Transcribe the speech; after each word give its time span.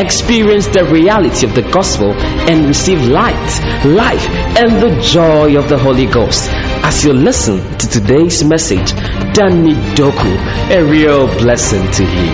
experience 0.00 0.66
the 0.68 0.84
reality 0.86 1.46
of 1.46 1.54
the 1.54 1.62
gospel 1.70 2.12
and 2.48 2.66
receive 2.66 3.06
light, 3.08 3.84
life, 3.84 4.26
and 4.56 4.82
the 4.82 4.98
joy 5.02 5.56
of 5.58 5.68
the 5.68 5.76
Holy 5.76 6.06
Ghost. 6.06 6.48
As 6.82 7.04
you 7.04 7.12
listen 7.12 7.58
to 7.78 7.86
today's 7.86 8.42
message, 8.42 8.92
Danny 9.34 9.74
Doku, 9.94 10.34
a 10.70 10.82
real 10.82 11.26
blessing 11.38 11.88
to 11.92 12.02
you. 12.02 12.32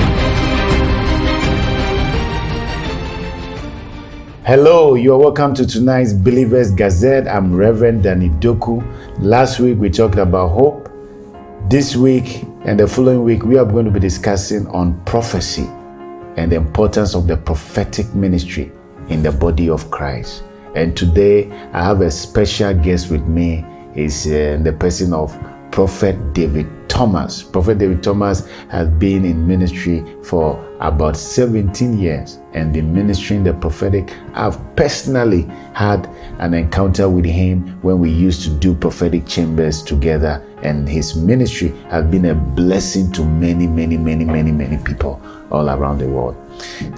Hello, 4.44 4.94
you 4.94 5.12
are 5.12 5.18
welcome 5.18 5.52
to 5.54 5.66
tonight's 5.66 6.12
Believers 6.12 6.70
Gazette. 6.70 7.26
I'm 7.26 7.52
Reverend 7.52 8.04
Danny 8.04 8.28
Doku. 8.28 8.80
Last 9.18 9.58
week 9.58 9.76
we 9.78 9.90
talked 9.90 10.18
about 10.18 10.50
hope. 10.50 10.88
This 11.68 11.96
week 11.96 12.44
and 12.64 12.78
the 12.78 12.86
following 12.86 13.24
week 13.24 13.42
we 13.42 13.58
are 13.58 13.64
going 13.64 13.86
to 13.86 13.90
be 13.90 13.98
discussing 13.98 14.68
on 14.68 15.04
prophecy 15.04 15.68
and 16.36 16.52
the 16.52 16.56
importance 16.56 17.14
of 17.14 17.26
the 17.26 17.36
prophetic 17.36 18.14
ministry 18.14 18.70
in 19.08 19.22
the 19.22 19.32
body 19.32 19.68
of 19.68 19.90
Christ. 19.90 20.42
And 20.74 20.96
today 20.96 21.50
I 21.72 21.82
have 21.84 22.00
a 22.02 22.10
special 22.10 22.74
guest 22.74 23.10
with 23.10 23.26
me. 23.26 23.64
Is 23.94 24.26
uh, 24.26 24.58
the 24.62 24.74
person 24.74 25.14
of 25.14 25.34
Prophet 25.70 26.34
David 26.34 26.66
Thomas. 26.88 27.42
Prophet 27.42 27.78
David 27.78 28.02
Thomas 28.02 28.48
has 28.68 28.88
been 28.88 29.24
in 29.24 29.46
ministry 29.46 30.04
for 30.22 30.62
about 30.80 31.16
17 31.16 31.98
years 31.98 32.40
and 32.52 32.72
been 32.72 32.94
ministering 32.94 33.44
the 33.44 33.54
prophetic. 33.54 34.12
I've 34.34 34.58
personally 34.76 35.42
had 35.74 36.06
an 36.38 36.54
encounter 36.54 37.08
with 37.08 37.24
him 37.24 37.78
when 37.82 37.98
we 37.98 38.10
used 38.10 38.42
to 38.42 38.50
do 38.50 38.74
prophetic 38.74 39.26
chambers 39.26 39.82
together, 39.82 40.45
and 40.62 40.88
his 40.88 41.14
ministry 41.14 41.68
has 41.90 42.04
been 42.06 42.26
a 42.26 42.34
blessing 42.34 43.12
to 43.12 43.24
many, 43.24 43.66
many, 43.66 43.96
many, 43.96 44.24
many, 44.24 44.52
many 44.52 44.78
people 44.78 45.20
all 45.50 45.68
around 45.70 45.98
the 45.98 46.08
world. 46.08 46.36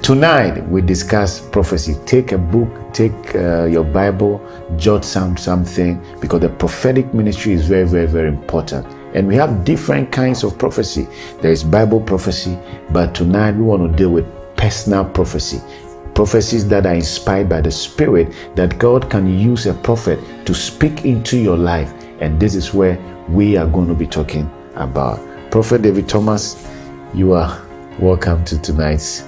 Tonight 0.03 0.67
we 0.69 0.81
discuss 0.81 1.41
prophecy. 1.41 1.97
Take 2.07 2.33
a 2.33 2.39
book, 2.39 2.69
take 2.95 3.35
uh, 3.35 3.65
your 3.65 3.85
Bible, 3.85 4.41
jot 4.77 5.05
some 5.05 5.37
something 5.37 6.03
because 6.21 6.41
the 6.41 6.49
prophetic 6.49 7.13
ministry 7.13 7.53
is 7.53 7.67
very, 7.67 7.87
very, 7.87 8.07
very 8.07 8.29
important. 8.29 8.87
And 9.15 9.27
we 9.27 9.35
have 9.37 9.65
different 9.65 10.13
kinds 10.13 10.45
of 10.45 10.59
prophecy. 10.59 11.09
There 11.41 11.51
is 11.51 11.65
Bible 11.65 12.01
prophecy, 12.01 12.59
but 12.91 13.15
tonight 13.15 13.53
we 13.53 13.63
want 13.63 13.91
to 13.91 13.97
deal 13.97 14.11
with 14.11 14.27
personal 14.57 15.05
prophecy. 15.05 15.61
Prophecies 16.15 16.69
that 16.69 16.85
are 16.85 16.95
inspired 16.95 17.49
by 17.49 17.61
the 17.61 17.71
Spirit, 17.71 18.35
that 18.55 18.79
God 18.79 19.09
can 19.09 19.39
use 19.39 19.67
a 19.67 19.75
prophet 19.75 20.19
to 20.47 20.55
speak 20.55 21.05
into 21.05 21.39
your 21.39 21.57
life. 21.57 21.93
And 22.21 22.39
this 22.39 22.55
is 22.55 22.75
where 22.75 22.99
we 23.29 23.59
are 23.59 23.67
going 23.67 23.89
to 23.89 23.95
be 23.95 24.07
talking 24.07 24.51
about. 24.75 25.21
Prophet 25.51 25.83
David 25.83 26.09
Thomas, 26.09 26.67
you 27.13 27.35
are 27.35 27.61
welcome 27.99 28.43
to 28.47 28.59
tonight's 28.61 29.23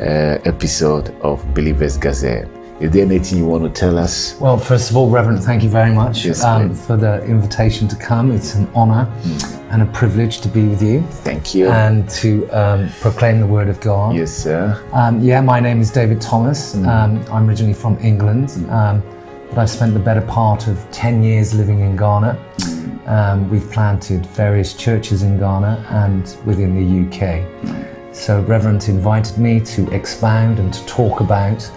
uh, 0.00 0.40
episode 0.44 1.10
of 1.20 1.54
Believers 1.54 1.96
Gazette. 1.96 2.48
Is 2.80 2.90
there 2.90 3.04
anything 3.04 3.38
you 3.38 3.46
want 3.46 3.62
to 3.62 3.70
tell 3.70 3.98
us? 3.98 4.38
Well, 4.40 4.58
first 4.58 4.90
of 4.90 4.96
all, 4.96 5.08
Reverend, 5.08 5.42
thank 5.42 5.62
you 5.62 5.68
very 5.68 5.92
much 5.92 6.26
yes, 6.26 6.44
um, 6.44 6.74
for 6.74 6.96
the 6.96 7.24
invitation 7.24 7.88
to 7.88 7.96
come. 7.96 8.32
It's 8.32 8.54
an 8.54 8.68
honor 8.74 9.10
mm. 9.22 9.70
and 9.70 9.82
a 9.82 9.86
privilege 9.86 10.40
to 10.40 10.48
be 10.48 10.66
with 10.66 10.82
you. 10.82 11.02
Thank 11.02 11.54
you. 11.54 11.68
And 11.68 12.08
to 12.10 12.46
um, 12.48 12.90
proclaim 13.00 13.40
the 13.40 13.46
word 13.46 13.68
of 13.68 13.80
God. 13.80 14.14
Yes, 14.14 14.30
sir. 14.30 14.84
Um, 14.92 15.22
yeah, 15.22 15.40
my 15.40 15.60
name 15.60 15.80
is 15.80 15.90
David 15.90 16.20
Thomas. 16.20 16.74
Mm. 16.74 17.30
I'm 17.30 17.48
originally 17.48 17.74
from 17.74 17.96
England, 18.00 18.50
hmm. 18.50 18.70
um, 18.70 19.02
but 19.48 19.58
I've 19.58 19.70
spent 19.70 19.94
the 19.94 20.00
better 20.00 20.22
part 20.22 20.66
of 20.66 20.90
10 20.90 21.22
years 21.22 21.54
living 21.54 21.80
in 21.80 21.96
Ghana. 21.96 22.38
Mm. 22.66 23.48
we've 23.50 23.70
planted 23.70 24.26
various 24.26 24.74
churches 24.74 25.22
in 25.22 25.38
Ghana 25.38 25.86
and 25.90 26.36
within 26.44 26.74
the 26.74 26.86
UK. 27.06 28.14
So, 28.14 28.40
Reverend 28.42 28.88
invited 28.88 29.38
me 29.38 29.60
to 29.60 29.90
expound 29.92 30.58
and 30.58 30.72
to 30.72 30.84
talk 30.86 31.20
about 31.20 31.70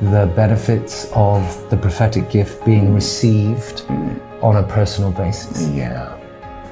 the 0.00 0.26
benefits 0.34 1.10
of 1.14 1.70
the 1.70 1.76
prophetic 1.76 2.28
gift 2.28 2.64
being 2.64 2.92
received 2.92 3.84
on 4.42 4.56
a 4.56 4.62
personal 4.64 5.12
basis. 5.12 5.68
Yeah, 5.68 6.18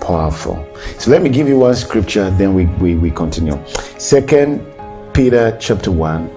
powerful. 0.01 0.67
So 0.99 1.13
let 1.13 1.23
me 1.23 1.31
give 1.31 1.47
you 1.47 1.59
one 1.59 1.77
scripture, 1.77 2.31
then 2.31 2.55
we, 2.55 2.67
we, 2.67 2.97
we 2.97 3.11
continue. 3.11 3.57
Second 3.99 4.67
Peter 5.15 5.57
chapter 5.61 5.93
1, 5.93 6.29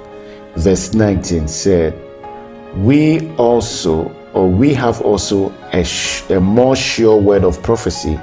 verse 0.58 0.94
19 0.94 1.48
said, 1.48 2.00
We 2.76 3.32
also, 3.38 4.10
or 4.34 4.50
we 4.50 4.74
have 4.74 5.02
also 5.02 5.52
a, 5.72 5.84
sh- 5.84 6.30
a 6.30 6.40
more 6.40 6.76
sure 6.76 7.18
word 7.18 7.44
of 7.44 7.62
prophecy, 7.62 8.20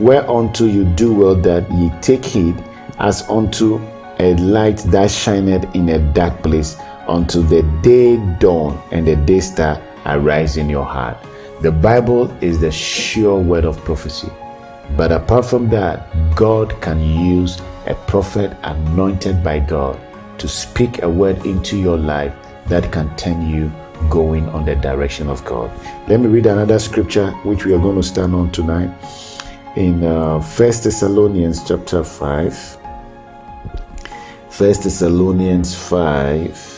whereunto 0.00 0.64
you 0.64 0.84
do 0.84 1.14
well 1.14 1.34
that 1.34 1.70
ye 1.72 1.90
take 2.00 2.24
heed, 2.24 2.56
as 2.98 3.22
unto 3.28 3.76
a 4.18 4.34
light 4.36 4.78
that 4.78 5.10
shineth 5.10 5.74
in 5.74 5.88
a 5.88 5.98
dark 6.12 6.42
place 6.42 6.76
until 7.08 7.42
the 7.42 7.62
day 7.82 8.16
dawn 8.38 8.80
and 8.92 9.06
the 9.06 9.16
day 9.16 9.40
star 9.40 9.80
arise 10.06 10.56
in 10.56 10.68
your 10.68 10.84
heart. 10.84 11.16
The 11.60 11.72
Bible 11.72 12.30
is 12.42 12.60
the 12.60 12.70
sure 12.70 13.40
word 13.40 13.64
of 13.64 13.78
prophecy. 13.84 14.28
But 14.96 15.12
apart 15.12 15.46
from 15.46 15.68
that, 15.70 16.08
God 16.36 16.80
can 16.80 17.00
use 17.00 17.60
a 17.86 17.94
prophet 18.06 18.56
anointed 18.62 19.42
by 19.42 19.60
God 19.60 20.00
to 20.38 20.48
speak 20.48 21.02
a 21.02 21.08
word 21.08 21.44
into 21.46 21.78
your 21.78 21.96
life 21.96 22.34
that 22.66 22.92
can 22.92 23.14
turn 23.16 23.48
you 23.48 23.72
going 24.10 24.48
on 24.50 24.64
the 24.64 24.76
direction 24.76 25.28
of 25.28 25.44
God. 25.44 25.70
Let 26.08 26.20
me 26.20 26.26
read 26.26 26.46
another 26.46 26.78
scripture 26.78 27.30
which 27.44 27.64
we 27.64 27.74
are 27.74 27.78
going 27.78 27.96
to 27.96 28.02
stand 28.02 28.34
on 28.34 28.50
tonight 28.52 28.90
in 29.76 30.04
uh, 30.04 30.40
First 30.40 30.84
Thessalonians 30.84 31.66
chapter 31.66 32.04
5. 32.04 32.78
First 34.50 34.84
Thessalonians 34.84 35.74
5 35.74 36.74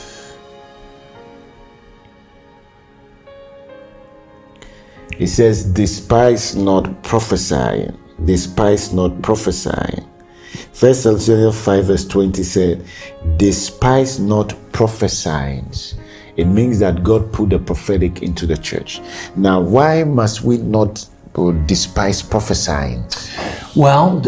It 5.19 5.28
says, 5.28 5.65
despise 5.65 6.54
not 6.54 7.03
prophesying. 7.03 7.98
Despise 8.25 8.93
not 8.93 9.22
prophesying. 9.22 10.06
First 10.72 11.04
Thessalonians 11.04 11.59
5 11.65 11.84
verse 11.84 12.06
20 12.06 12.43
said, 12.43 12.87
despise 13.38 14.21
not 14.21 14.54
prophesying. 14.72 15.72
It 16.37 16.47
means 16.47 16.79
that 16.81 17.03
God 17.03 17.33
put 17.33 17.51
the 17.51 17.59
prophetic 17.59 18.23
into 18.23 18.47
the 18.47 18.57
church. 18.57 19.01
Now, 19.37 19.61
why 19.61 20.05
must 20.05 20.43
we 20.43 20.59
not 20.59 21.07
despise 21.67 22.23
prophesying? 22.23 23.05
Well, 23.75 24.25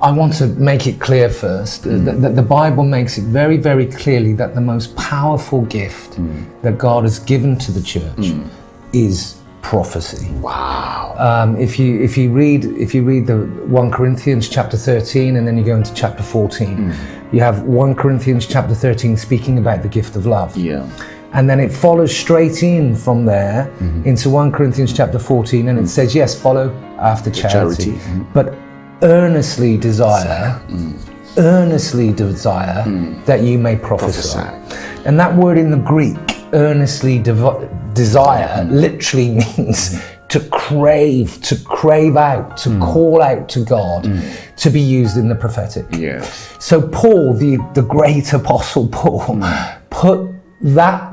I 0.00 0.12
want 0.12 0.34
to 0.34 0.46
make 0.46 0.86
it 0.86 1.00
clear 1.00 1.28
first 1.28 1.82
mm. 1.82 2.04
that, 2.04 2.20
that, 2.20 2.36
the 2.36 2.42
Bible 2.42 2.84
makes 2.84 3.18
it 3.18 3.24
very, 3.24 3.56
very 3.56 3.86
clearly 3.86 4.32
that 4.34 4.54
the 4.54 4.60
most 4.60 4.94
powerful 4.96 5.62
gift 5.62 6.12
mm. 6.12 6.44
that 6.62 6.78
God 6.78 7.02
has 7.02 7.18
given 7.18 7.58
to 7.58 7.72
the 7.72 7.82
church 7.82 8.16
mm. 8.16 8.48
is 8.92 9.40
prophecy. 9.60 10.30
Wow. 10.34 11.14
Um, 11.18 11.56
if 11.56 11.78
you 11.78 12.00
if 12.00 12.16
you 12.16 12.30
read 12.30 12.64
if 12.64 12.94
you 12.94 13.02
read 13.02 13.26
the 13.26 13.38
one 13.66 13.90
Corinthians 13.90 14.48
chapter 14.48 14.76
thirteen 14.76 15.36
and 15.36 15.46
then 15.46 15.56
you 15.56 15.64
go 15.64 15.76
into 15.76 15.94
chapter 15.94 16.22
fourteen, 16.22 16.76
mm. 16.76 17.32
you 17.32 17.40
have 17.40 17.62
one 17.62 17.94
Corinthians 17.94 18.46
chapter 18.46 18.74
thirteen 18.74 19.16
speaking 19.16 19.58
about 19.58 19.82
the 19.82 19.88
gift 19.88 20.16
of 20.16 20.26
love. 20.26 20.56
Yeah. 20.56 20.88
And 21.32 21.48
then 21.48 21.60
it 21.60 21.72
follows 21.72 22.14
straight 22.14 22.62
in 22.62 22.94
from 22.94 23.24
there 23.24 23.70
mm-hmm. 23.78 24.04
into 24.04 24.28
1 24.28 24.52
Corinthians 24.52 24.92
chapter 24.92 25.18
14, 25.18 25.68
and 25.68 25.78
mm. 25.78 25.84
it 25.84 25.88
says, 25.88 26.14
Yes, 26.14 26.40
follow 26.40 26.70
after 26.98 27.30
charity, 27.30 27.84
charity. 27.84 27.92
Mm. 27.92 28.32
but 28.34 28.54
earnestly 29.02 29.76
desire, 29.76 30.60
mm. 30.68 31.38
earnestly 31.38 32.12
desire 32.12 32.84
mm. 32.84 33.24
that 33.24 33.42
you 33.42 33.58
may 33.58 33.76
prophesy. 33.76 34.38
prophesy. 34.38 35.06
And 35.06 35.18
that 35.18 35.34
word 35.34 35.58
in 35.58 35.70
the 35.70 35.78
Greek, 35.78 36.18
earnestly 36.52 37.18
desire 37.18 38.64
literally 38.64 39.30
means 39.58 39.98
to 40.28 40.40
crave, 40.50 41.42
to 41.42 41.56
crave 41.64 42.16
out, 42.16 42.56
to 42.56 42.70
mm. 42.70 42.80
call 42.80 43.20
out 43.22 43.48
to 43.50 43.64
God, 43.64 44.04
mm. 44.04 44.56
to 44.56 44.70
be 44.70 44.80
used 44.80 45.18
in 45.18 45.28
the 45.28 45.34
prophetic. 45.34 45.84
Yes. 45.90 46.56
So 46.58 46.88
Paul, 46.88 47.34
the, 47.34 47.58
the 47.74 47.82
great 47.82 48.32
apostle 48.32 48.88
Paul, 48.88 49.20
mm. 49.20 49.80
put 49.90 50.30
that 50.62 51.11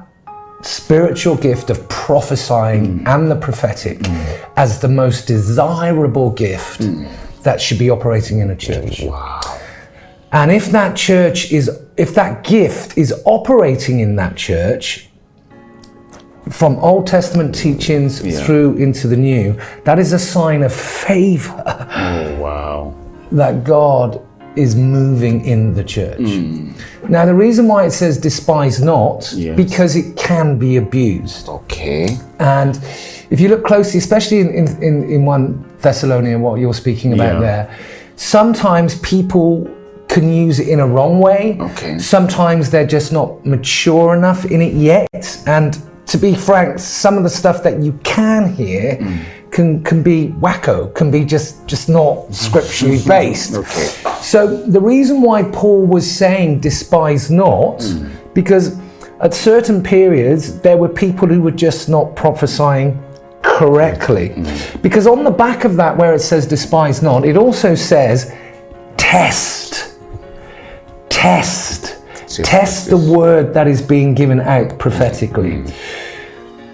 spiritual 0.62 1.36
gift 1.36 1.70
of 1.70 1.88
prophesying 1.90 3.00
mm. 3.00 3.08
and 3.08 3.32
the 3.32 3.36
prophetic 3.36 4.00
mm. 4.00 4.50
as 4.58 4.80
the 4.82 4.88
most 4.88 5.28
desirable 5.28 6.32
gift 6.32 6.82
mm. 6.82 7.10
that 7.44 7.62
should 7.62 7.80
be 7.80 7.90
operating 7.90 8.40
in 8.40 8.50
a 8.50 8.56
church. 8.56 9.02
Wow. 9.02 9.40
And 10.32 10.52
if 10.52 10.68
that 10.68 10.96
church 10.96 11.52
is, 11.52 11.70
if 11.98 12.14
that 12.16 12.44
gift 12.44 12.98
is 12.98 13.14
operating 13.26 14.00
in 14.00 14.16
that 14.18 14.36
church, 14.36 15.10
from 16.50 16.78
Old 16.78 17.06
Testament 17.06 17.54
teachings 17.54 18.26
yeah. 18.26 18.44
through 18.44 18.78
into 18.78 19.08
the 19.08 19.18
New, 19.18 19.60
that 19.84 20.00
is 20.00 20.14
a 20.14 20.20
sign 20.20 20.64
of 20.64 20.74
favor. 20.74 21.64
Oh, 21.68 22.40
wow. 22.40 22.96
That 23.32 23.64
God 23.64 24.26
is 24.60 24.76
moving 24.76 25.46
in 25.46 25.74
the 25.74 25.84
church. 25.84 26.20
Mm. 26.20 27.10
Now, 27.10 27.26
the 27.26 27.34
reason 27.34 27.68
why 27.68 27.86
it 27.86 27.92
says 27.92 28.18
despise 28.18 28.82
not, 28.82 29.32
yes. 29.34 29.56
because 29.56 29.96
it 29.96 30.18
can 30.18 30.60
be 30.60 30.78
abused. 30.78 31.50
Okay. 31.50 32.18
And 32.40 32.76
if 33.30 33.40
you 33.40 33.48
look 33.50 33.64
closely, 33.66 33.98
especially 33.98 34.40
in, 34.40 34.50
in, 34.50 34.84
in, 34.84 35.10
in 35.10 35.26
1 35.26 35.78
Thessalonian, 35.80 36.42
what 36.42 36.60
you're 36.60 36.74
speaking 36.74 37.14
about 37.14 37.36
yeah. 37.36 37.40
there, 37.40 37.78
sometimes 38.16 39.00
people 39.00 39.68
can 40.10 40.34
use 40.34 40.60
it 40.60 40.68
in 40.68 40.80
a 40.80 40.88
wrong 40.88 41.20
way. 41.20 41.58
Okay. 41.60 41.98
Sometimes 42.00 42.70
they're 42.70 42.88
just 42.88 43.14
not 43.14 43.46
mature 43.46 44.16
enough 44.16 44.46
in 44.46 44.62
it 44.62 44.74
yet. 44.74 45.42
And 45.46 45.82
to 46.08 46.18
be 46.18 46.34
frank, 46.34 46.80
some 46.80 47.18
of 47.18 47.24
the 47.24 47.30
stuff 47.30 47.64
that 47.64 47.80
you 47.80 47.94
can 48.04 48.54
hear 48.54 48.98
can 49.60 49.84
can 49.84 50.02
be 50.02 50.30
wacko, 50.40 50.94
can 50.96 51.12
be 51.12 51.26
just 51.26 51.68
just 51.68 51.90
not 51.90 52.34
scripturally 52.34 53.02
based. 53.08 53.56
Okay. 53.56 53.88
So 54.22 54.56
the 54.56 54.80
reason 54.80 55.22
why 55.22 55.44
Paul 55.44 55.86
was 55.86 56.10
saying 56.10 56.62
despise 56.62 57.30
not, 57.30 57.84
because 58.34 58.80
at 59.20 59.34
certain 59.34 59.84
periods 59.84 60.62
there 60.62 60.78
were 60.78 60.88
people 60.88 61.28
who 61.28 61.42
were 61.42 61.58
just 61.68 61.90
not 61.90 62.16
prophesying 62.16 63.04
correctly. 63.42 64.34
Because 64.82 65.08
on 65.08 65.26
the 65.26 65.36
back 65.46 65.66
of 65.66 65.76
that 65.76 65.98
where 65.98 66.14
it 66.16 66.22
says 66.22 66.46
despise 66.48 67.02
not, 67.04 67.26
it 67.26 67.36
also 67.36 67.76
says 67.76 68.34
test. 68.96 70.00
Test. 71.10 71.98
So 72.30 72.44
Test 72.44 72.90
the 72.90 72.98
word 73.18 73.54
that 73.54 73.68
is 73.68 73.82
being 73.82 74.14
given 74.14 74.40
out 74.40 74.80
prophetically. 74.80 75.66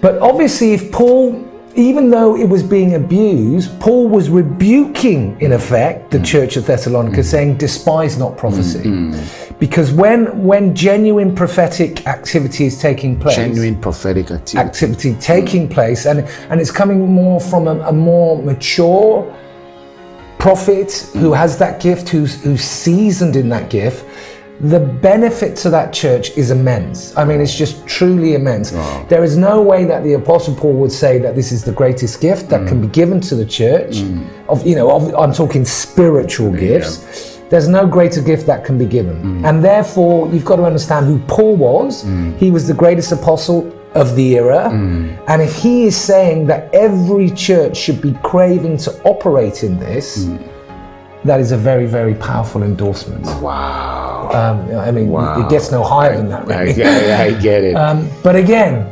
But 0.00 0.18
obviously, 0.18 0.74
if 0.74 0.92
Paul, 0.92 1.42
even 1.76 2.10
though 2.10 2.36
it 2.36 2.48
was 2.48 2.62
being 2.62 2.94
abused, 2.94 3.78
Paul 3.80 4.08
was 4.08 4.30
rebuking, 4.30 5.38
in 5.40 5.52
effect, 5.52 6.10
the 6.10 6.18
mm. 6.18 6.24
church 6.24 6.56
of 6.56 6.66
Thessalonica, 6.66 7.20
mm. 7.20 7.24
saying, 7.24 7.58
despise 7.58 8.18
not 8.18 8.36
prophecy. 8.36 8.80
Mm, 8.80 9.58
because 9.58 9.92
when, 9.92 10.42
when 10.42 10.74
genuine 10.74 11.34
prophetic 11.34 12.06
activity 12.06 12.66
is 12.66 12.80
taking 12.80 13.18
place, 13.18 13.36
Genuine 13.36 13.80
prophetic 13.80 14.30
activity. 14.30 14.58
activity 14.58 15.14
taking 15.20 15.68
place, 15.68 16.06
and, 16.06 16.20
and 16.50 16.60
it's 16.60 16.70
coming 16.70 17.06
more 17.06 17.40
from 17.40 17.68
a, 17.68 17.78
a 17.80 17.92
more 17.92 18.42
mature 18.42 19.34
prophet 20.38 21.10
who 21.12 21.32
has 21.32 21.58
that 21.58 21.80
gift, 21.80 22.08
who's, 22.08 22.42
who's 22.42 22.62
seasoned 22.62 23.36
in 23.36 23.48
that 23.50 23.68
gift, 23.68 24.04
the 24.60 24.80
benefit 24.80 25.56
to 25.56 25.70
that 25.70 25.92
church 25.92 26.30
is 26.36 26.50
immense. 26.50 27.16
I 27.16 27.24
mean, 27.24 27.40
it's 27.40 27.56
just 27.56 27.86
truly 27.86 28.34
immense. 28.34 28.70
There 29.08 29.22
is 29.22 29.36
no 29.36 29.60
way 29.60 29.84
that 29.84 30.02
the 30.02 30.14
Apostle 30.14 30.54
Paul 30.54 30.74
would 30.74 30.92
say 30.92 31.18
that 31.18 31.34
this 31.34 31.52
is 31.52 31.62
the 31.62 31.72
greatest 31.72 32.20
gift 32.20 32.48
that 32.48 32.66
can 32.66 32.78
mm. 32.78 32.82
be 32.82 32.88
given 32.88 33.20
to 33.22 33.34
the 33.34 33.44
church. 33.44 33.96
Mm. 33.96 34.26
Of 34.48 34.66
you 34.66 34.74
know, 34.74 34.90
of, 34.90 35.14
I'm 35.14 35.32
talking 35.32 35.64
spiritual 35.64 36.52
gifts. 36.52 37.38
There's 37.50 37.68
no 37.68 37.86
greater 37.86 38.20
gift 38.22 38.46
that 38.46 38.64
can 38.64 38.76
be 38.78 38.86
given, 38.86 39.22
mm. 39.22 39.48
and 39.48 39.62
therefore 39.62 40.28
you've 40.32 40.44
got 40.44 40.56
to 40.56 40.64
understand 40.64 41.06
who 41.06 41.18
Paul 41.26 41.56
was. 41.56 42.02
He 42.38 42.50
was 42.50 42.66
the 42.66 42.74
greatest 42.74 43.12
apostle 43.12 43.72
of 43.94 44.16
the 44.16 44.36
era, 44.36 44.70
and 44.70 45.42
if 45.42 45.54
he 45.54 45.84
is 45.84 45.96
saying 45.96 46.46
that 46.46 46.72
every 46.74 47.30
church 47.30 47.76
should 47.76 48.00
be 48.00 48.14
craving 48.22 48.78
to 48.78 49.02
operate 49.04 49.64
in 49.64 49.78
this. 49.78 50.28
That 51.24 51.40
is 51.40 51.50
a 51.50 51.56
very, 51.56 51.86
very 51.86 52.14
powerful 52.14 52.62
endorsement. 52.62 53.24
Wow. 53.42 53.95
Um, 54.34 54.78
I 54.78 54.90
mean, 54.90 55.08
Wow. 55.08 55.40
it 55.44 55.50
gets 55.50 55.70
no 55.70 55.82
higher 55.82 56.16
than 56.16 56.28
that, 56.30 56.50
I, 56.50 56.62
really. 56.62 56.84
I, 56.84 57.24
I 57.26 57.30
get 57.40 57.62
it. 57.64 57.74
Um, 57.74 58.08
but 58.22 58.34
again, 58.36 58.82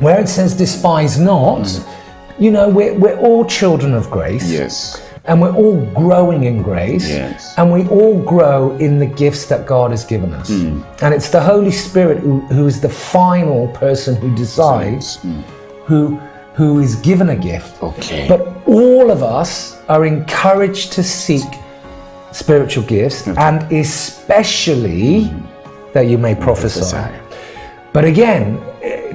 where 0.00 0.20
it 0.20 0.28
says 0.28 0.54
despise 0.56 1.18
not, 1.18 1.66
you 2.38 2.50
know, 2.50 2.68
we're, 2.68 2.94
we're 2.94 3.16
all 3.18 3.44
children 3.44 3.94
of 3.94 4.10
grace. 4.10 4.50
yes. 4.50 5.00
And 5.26 5.40
we're 5.40 5.54
all 5.54 5.80
growing 5.94 6.44
in 6.44 6.60
grace. 6.60 7.08
Yes. 7.08 7.54
And 7.56 7.72
we 7.72 7.86
all 7.88 8.20
grow 8.22 8.76
in 8.76 8.98
the 8.98 9.06
gifts 9.06 9.46
that 9.46 9.64
God 9.66 9.90
has 9.90 10.04
given 10.04 10.34
us. 10.34 10.50
And 10.50 11.14
it's 11.14 11.30
the 11.30 11.40
Holy 11.40 11.70
Spirit 11.70 12.18
who, 12.18 12.40
who 12.40 12.66
is 12.66 12.78
the 12.82 12.90
final 12.90 13.68
person 13.68 14.16
who 14.16 14.34
decides 14.34 15.18
who, 15.86 16.16
who 16.54 16.80
is 16.80 16.96
given 16.96 17.30
a 17.30 17.36
gift. 17.36 17.82
Okay. 17.82 18.28
But 18.28 18.40
all 18.66 19.10
of 19.10 19.22
us 19.22 19.80
are 19.88 20.04
encouraged 20.04 20.92
to 20.92 21.02
seek 21.02 21.44
spiritual 22.34 22.84
gifts 22.84 23.26
and 23.26 23.62
especially 23.72 25.32
that 25.92 26.02
you 26.02 26.18
may 26.18 26.34
prophesy. 26.34 27.06
But 27.92 28.04
again, 28.04 28.60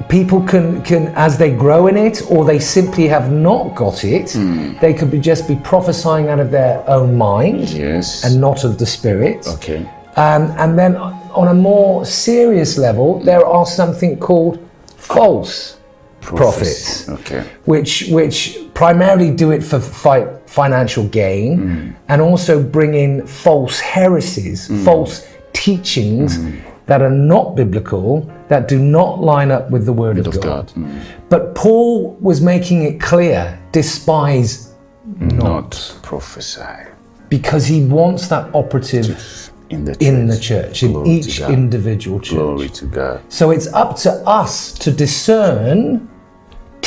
people 0.08 0.40
can, 0.42 0.82
can, 0.82 1.08
as 1.08 1.36
they 1.36 1.54
grow 1.54 1.86
in 1.86 1.96
it, 1.96 2.22
or 2.30 2.44
they 2.44 2.58
simply 2.58 3.06
have 3.08 3.30
not 3.30 3.74
got 3.76 4.04
it, 4.04 4.32
they 4.80 4.94
could 4.94 5.10
be 5.10 5.20
just 5.20 5.46
be 5.46 5.56
prophesying 5.56 6.28
out 6.28 6.40
of 6.40 6.50
their 6.50 6.82
own 6.88 7.16
mind 7.16 7.70
yes. 7.70 8.24
and 8.24 8.40
not 8.40 8.64
of 8.64 8.78
the 8.78 8.86
Spirit. 8.86 9.46
okay. 9.46 9.88
Um, 10.16 10.52
and 10.58 10.78
then 10.78 10.96
on 10.96 11.48
a 11.48 11.54
more 11.54 12.04
serious 12.04 12.76
level, 12.76 13.20
there 13.20 13.44
are 13.46 13.64
something 13.64 14.18
called 14.18 14.58
false 14.96 15.79
prophets 16.20 17.08
Okay. 17.08 17.44
which 17.64 18.06
which 18.10 18.58
primarily 18.74 19.30
do 19.30 19.50
it 19.50 19.62
for 19.62 19.80
fi- 19.80 20.28
financial 20.46 21.06
gain 21.08 21.58
mm. 21.58 21.94
and 22.08 22.20
also 22.20 22.62
bring 22.62 22.94
in 22.94 23.26
false 23.26 23.78
heresies, 23.80 24.68
mm. 24.68 24.84
false 24.84 25.26
teachings 25.52 26.38
mm. 26.38 26.60
that 26.86 27.02
are 27.02 27.10
not 27.10 27.54
biblical, 27.54 28.30
that 28.48 28.68
do 28.68 28.78
not 28.78 29.20
line 29.20 29.50
up 29.50 29.70
with 29.70 29.84
the 29.86 29.92
word 29.92 30.18
of, 30.18 30.26
Of 30.26 30.34
God. 30.40 30.42
God. 30.42 30.66
Mm. 30.74 31.00
But 31.28 31.54
Paul 31.54 32.16
was 32.20 32.40
making 32.40 32.82
it 32.82 33.00
clear, 33.00 33.58
despise 33.72 34.74
Not 35.18 35.98
prophesy 36.02 36.88
because 37.28 37.64
he 37.66 37.84
wants 37.84 38.28
that 38.28 38.52
operative 38.54 39.50
in 39.70 39.84
the 39.84 39.92
church. 39.94 40.02
in 40.02 40.26
the 40.26 40.38
church, 40.38 40.82
in 40.82 41.06
each 41.06 41.40
individual 41.40 42.18
church. 42.18 42.34
Glory 42.34 42.68
to 42.70 42.86
God. 42.86 43.20
So 43.28 43.50
it's 43.52 43.68
up 43.72 43.96
to 43.98 44.10
us 44.26 44.72
to 44.72 44.90
discern, 44.90 46.08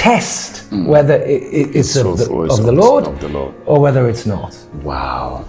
test 0.04 0.64
whether 0.94 1.16
it, 1.16 1.42
it- 1.60 1.76
it's 1.80 1.96
of 1.96 2.18
the, 2.18 2.26
of 2.34 2.64
the 2.66 2.72
Lord 2.72 3.06
Of 3.08 3.20
the 3.22 3.30
Lord. 3.30 3.54
or 3.66 3.80
whether 3.80 4.10
it's 4.10 4.26
not. 4.26 4.52
Wow. 4.84 5.46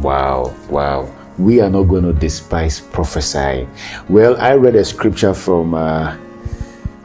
Wow. 0.00 0.54
Wow. 0.70 1.08
We 1.38 1.60
are 1.60 1.70
not 1.70 1.84
going 1.84 2.04
to 2.04 2.12
despise 2.14 2.80
prophesying. 2.80 3.68
Well, 4.08 4.34
I 4.40 4.54
read 4.54 4.76
a 4.76 4.84
scripture 4.84 5.34
from 5.34 5.74
uh, 5.74 6.16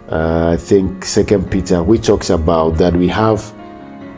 uh, 0.10 0.52
I 0.54 0.58
think 0.58 1.04
Second 1.06 1.52
Peter, 1.52 1.84
which 1.84 2.08
talks 2.08 2.30
about 2.30 2.78
that 2.78 2.94
we 2.96 3.08
have 3.10 3.40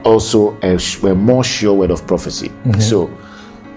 also 0.03 0.55
a, 0.61 0.77
a 1.03 1.15
more 1.15 1.43
sure 1.43 1.73
word 1.73 1.91
of 1.91 2.05
prophecy. 2.05 2.51
So 2.79 3.09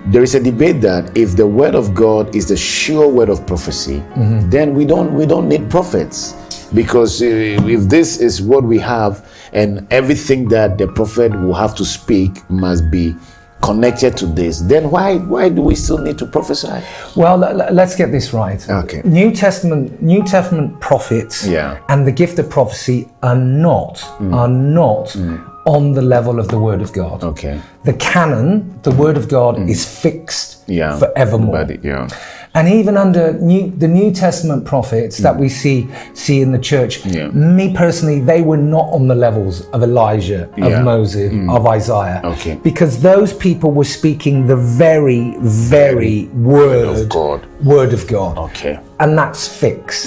there 0.06 0.22
is 0.22 0.34
a 0.34 0.40
debate 0.40 0.80
that 0.80 1.16
if 1.16 1.36
the 1.36 1.46
word 1.46 1.74
of 1.74 1.94
God 1.94 2.34
is 2.34 2.48
the 2.48 2.56
sure 2.56 3.08
word 3.08 3.28
of 3.28 3.46
prophecy, 3.46 3.98
mm-hmm. 3.98 4.48
then 4.50 4.74
we 4.74 4.84
don't 4.84 5.14
we 5.14 5.26
don't 5.26 5.48
need 5.48 5.70
prophets 5.70 6.34
because 6.74 7.22
uh, 7.22 7.26
if 7.26 7.88
this 7.88 8.18
is 8.18 8.42
what 8.42 8.64
we 8.64 8.78
have 8.78 9.26
and 9.52 9.86
everything 9.90 10.48
that 10.48 10.78
the 10.78 10.86
prophet 10.86 11.32
will 11.32 11.54
have 11.54 11.74
to 11.74 11.84
speak 11.84 12.48
must 12.50 12.90
be 12.90 13.14
connected 13.62 14.16
to 14.16 14.26
this 14.26 14.60
then 14.60 14.88
why 14.90 15.16
why 15.16 15.48
do 15.48 15.60
we 15.62 15.74
still 15.74 15.98
need 15.98 16.16
to 16.16 16.26
prophesy 16.26 16.80
Well, 17.16 17.38
let's 17.38 17.96
get 17.96 18.12
this 18.12 18.32
right. 18.32 18.64
Okay. 18.70 19.02
New 19.04 19.32
Testament, 19.32 20.00
New 20.00 20.22
Testament 20.22 20.80
prophets, 20.80 21.46
Yeah. 21.46 21.78
and 21.88 22.06
the 22.06 22.12
gift 22.12 22.38
of 22.38 22.48
prophecy 22.48 23.08
are 23.22 23.36
not 23.36 23.96
mm. 24.20 24.32
are 24.32 24.48
not 24.48 25.06
mm. 25.08 25.44
On 25.68 25.92
the 25.92 26.02
level 26.02 26.40
of 26.40 26.48
the 26.48 26.58
Word 26.58 26.80
of 26.86 26.90
God. 26.92 27.22
okay 27.22 27.60
The 27.84 27.96
canon, 28.12 28.80
the 28.82 28.94
Word 29.02 29.16
of 29.16 29.28
God, 29.28 29.56
mm. 29.56 29.68
is 29.68 29.84
fixed 30.04 30.48
yeah 30.66 30.98
forevermore. 30.98 31.64
But, 31.66 31.84
yeah 31.84 32.08
And 32.54 32.68
even 32.68 32.96
under 32.96 33.34
new, 33.34 33.70
the 33.76 33.88
New 33.88 34.10
Testament 34.12 34.64
prophets 34.64 35.18
that 35.18 35.36
we 35.36 35.48
see 35.48 35.88
see 36.14 36.40
in 36.40 36.50
the 36.52 36.58
church, 36.58 37.02
Mm. 37.02 37.14
Yeah. 37.14 37.28
me 37.28 37.74
personally, 37.74 38.20
they 38.20 38.42
were 38.42 38.56
not 38.56 38.86
on 38.92 39.06
the 39.06 39.14
levels 39.14 39.66
of 39.74 39.82
Elijah, 39.82 40.44
of 40.44 40.58
Yeah. 40.58 40.80
Mm. 40.80 40.84
Moses, 40.84 41.32
of 41.50 41.66
Isaiah. 41.66 42.20
Okay. 42.24 42.54
Because 42.62 43.00
those 43.00 43.32
people 43.32 43.70
were 43.70 43.84
speaking 43.98 44.46
the 44.46 44.56
very, 44.56 45.36
very 45.40 46.28
word, 46.34 46.88
of 46.88 47.08
God. 47.08 47.40
Word 47.64 47.92
of 47.92 48.06
God. 48.06 48.38
okay 48.38 48.78
And 49.00 49.16
that's 49.16 49.46
fixed. 49.46 50.06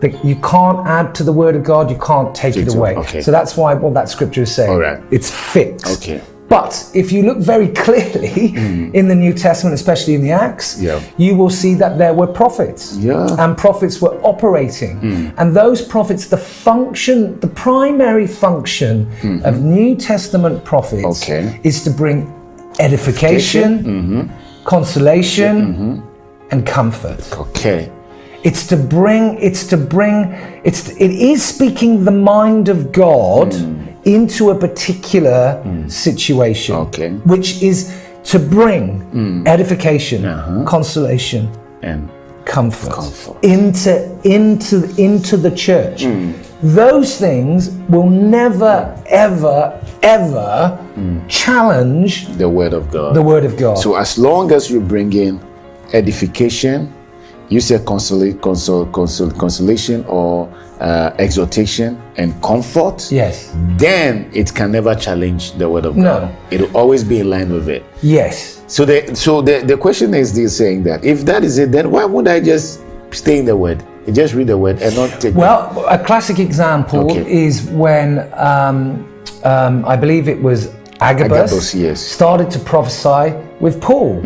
That 0.00 0.12
you 0.24 0.36
can't 0.36 0.80
add 0.86 1.14
to 1.18 1.22
the 1.24 1.32
word 1.32 1.54
of 1.56 1.62
God, 1.62 1.90
you 1.90 1.98
can't 1.98 2.34
take 2.34 2.56
it 2.56 2.66
it, 2.68 2.74
away. 2.74 2.96
okay. 2.96 3.20
So 3.20 3.30
that's 3.30 3.56
why 3.56 3.74
what 3.74 3.94
that 3.94 4.08
scripture 4.08 4.42
is 4.42 4.52
saying. 4.54 4.76
Right. 4.76 5.00
It's 5.10 5.30
fixed. 5.30 5.86
Okay. 6.02 6.20
But 6.56 6.72
if 7.02 7.06
you 7.14 7.20
look 7.28 7.38
very 7.54 7.68
clearly 7.84 8.34
in 8.98 9.04
the 9.12 9.14
New 9.24 9.32
Testament, 9.46 9.74
especially 9.80 10.14
in 10.18 10.22
the 10.26 10.32
Acts, 10.48 10.68
Mm. 10.76 10.82
Yeah. 10.88 11.00
you 11.24 11.32
will 11.40 11.50
see 11.62 11.72
that 11.82 11.92
there 12.02 12.14
were 12.20 12.26
prophets. 12.42 12.82
Yeah. 13.08 13.14
Mm. 13.14 13.38
And 13.42 13.50
prophets 13.66 13.96
were 14.04 14.14
operating. 14.32 14.94
And 15.38 15.46
those 15.62 15.80
prophets, 15.94 16.22
the 16.36 16.42
function, 16.68 17.16
the 17.40 17.52
primary 17.68 18.26
function 18.44 18.92
of 19.48 19.54
New 19.78 19.90
Testament 20.10 20.56
prophets 20.72 21.02
Mm-hmm. 21.02 21.22
Okay. 21.24 21.60
is 21.70 21.76
to 21.84 21.90
bring 22.02 22.18
edification, 22.86 23.70
Mm-hmm. 23.84 24.22
consolation, 24.64 26.02
and 26.50 26.66
comfort. 26.66 27.22
okay 27.44 27.80
It's 28.48 28.66
to 28.72 28.76
bring, 28.76 29.24
it's 29.48 29.62
to 29.72 29.76
bring, 29.96 30.16
it's 30.68 30.80
it 31.06 31.12
is 31.32 31.38
speaking 31.54 32.04
the 32.10 32.16
mind 32.34 32.64
of 32.74 32.78
God 33.04 33.48
into 34.04 34.50
a 34.50 34.58
particular 34.58 35.62
situation. 35.88 36.76
Okay. 36.76 37.10
Which 37.24 37.62
is 37.62 37.94
to 38.24 38.38
bring 38.38 39.00
hmm. 39.00 39.46
edification, 39.46 40.24
uh-huh. 40.24 40.64
consolation, 40.64 41.50
and 41.82 42.08
comfort, 42.44 42.92
Comfort. 42.92 43.44
into 43.44 44.18
into 44.24 44.84
into 44.96 45.36
the 45.36 45.50
church. 45.50 46.04
Hmm. 46.04 46.32
Those 46.62 47.18
things 47.18 47.70
will 47.88 48.08
never, 48.08 48.96
ever, 49.06 49.80
ever 50.02 50.78
hmm. 50.94 51.26
challenge 51.26 52.28
the 52.38 52.48
word 52.48 52.72
of 52.72 52.90
God 52.90 53.14
the 53.14 53.22
word 53.22 53.44
of 53.44 53.56
God. 53.56 53.74
So 53.74 53.96
as 53.96 54.18
long 54.18 54.52
as 54.52 54.70
you 54.70 54.80
bring 54.80 55.12
in 55.12 55.40
edification, 55.92 56.92
you 57.48 57.60
say 57.60 57.78
consol- 57.78 58.34
consol- 58.34 59.38
consolation 59.38 60.04
or 60.06 60.52
uh, 60.80 61.12
exhortation 61.18 62.01
and 62.16 62.40
comfort, 62.42 63.10
Yes. 63.10 63.52
then 63.76 64.30
it 64.34 64.54
can 64.54 64.72
never 64.72 64.94
challenge 64.94 65.52
the 65.52 65.68
word 65.68 65.84
of 65.86 65.96
No. 65.96 66.20
God. 66.20 66.36
It'll 66.50 66.76
always 66.76 67.04
be 67.04 67.20
in 67.20 67.30
line 67.30 67.52
with 67.52 67.68
it. 67.68 67.84
Yes. 68.02 68.62
So 68.66 68.84
the 68.84 69.14
so 69.14 69.42
the, 69.42 69.60
the 69.66 69.76
question 69.76 70.14
is 70.14 70.32
this 70.34 70.56
saying 70.56 70.82
that 70.84 71.04
if 71.04 71.24
that 71.24 71.44
is 71.44 71.58
it, 71.58 71.72
then 71.72 71.90
why 71.90 72.04
would 72.04 72.28
I 72.28 72.40
just 72.40 72.80
stay 73.10 73.38
in 73.38 73.44
the 73.44 73.56
word? 73.56 73.82
Just 74.12 74.34
read 74.34 74.48
the 74.48 74.58
word 74.58 74.82
and 74.82 74.94
not 74.96 75.20
take 75.20 75.34
Well, 75.34 75.84
a 75.88 75.98
classic 75.98 76.38
example 76.38 77.10
Okay. 77.10 77.44
is 77.44 77.62
when 77.70 78.28
um, 78.34 79.06
um, 79.44 79.84
I 79.86 79.96
believe 79.96 80.28
it 80.28 80.42
was 80.42 80.72
Agabus, 81.00 81.50
Agabus, 81.52 81.74
yes. 81.74 82.00
started 82.00 82.50
to 82.50 82.58
prophesy 82.58 83.34
with 83.62 83.80
Paul. 83.80 84.20